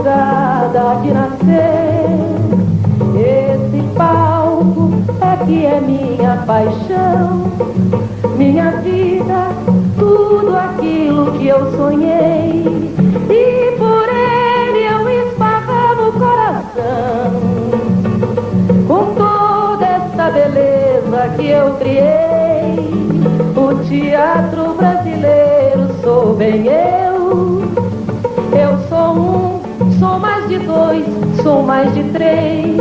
Madrugada 0.00 1.00
de 1.02 1.10
nascer. 1.12 2.10
Esse 3.16 3.82
palco 3.94 4.90
é 5.20 5.44
que 5.44 5.66
é 5.66 5.80
minha 5.80 6.36
paixão, 6.46 7.50
minha 8.36 8.70
vida, 8.82 9.48
tudo 9.98 10.56
aquilo 10.56 11.32
que 11.32 11.48
eu 11.48 11.70
sonhei. 11.76 12.64
E 13.28 13.76
por 13.76 14.08
ele 14.08 14.86
eu 14.86 15.08
esparramo 15.28 16.08
o 16.08 16.12
coração 16.12 17.30
com 18.88 19.14
toda 19.14 19.86
essa 19.86 20.30
beleza 20.30 21.28
que 21.36 21.48
eu 21.48 21.74
criei. 21.74 23.00
O 23.56 23.74
teatro 23.84 24.74
brasileiro 24.74 25.88
sou 26.02 26.34
bem 26.34 26.66
eu. 26.66 27.09
Mais 30.20 30.46
de 30.48 30.58
dois, 30.58 31.04
sou 31.42 31.62
mais 31.62 31.92
de 31.94 32.04
três. 32.04 32.76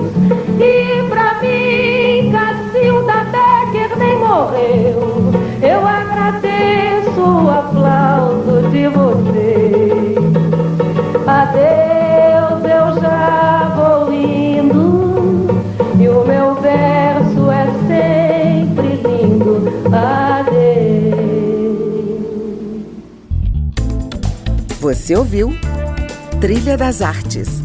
E 0.60 1.04
pra 1.10 1.40
mim, 1.42 2.32
Cacilda 2.32 3.26
Becker 3.32 3.98
nem 3.98 4.20
morreu. 4.20 5.32
Eu 5.62 5.88
agradeço 5.88 7.22
o 7.22 7.50
aplauso 7.50 8.70
de 8.70 8.88
você. 8.88 10.16
Adeus, 11.26 12.64
eu 12.64 13.02
já 13.02 13.74
vou 13.76 14.14
indo. 14.14 15.48
E 15.98 16.10
o 16.10 16.26
meu 16.26 16.56
verso 16.56 17.52
é 17.52 17.68
sempre 17.88 19.02
lindo. 19.02 19.70
Adeus. 19.86 20.60
Você 24.80 25.16
ouviu 25.16 25.59
Trilha 26.42 26.78
das 26.78 27.02
Artes 27.02 27.59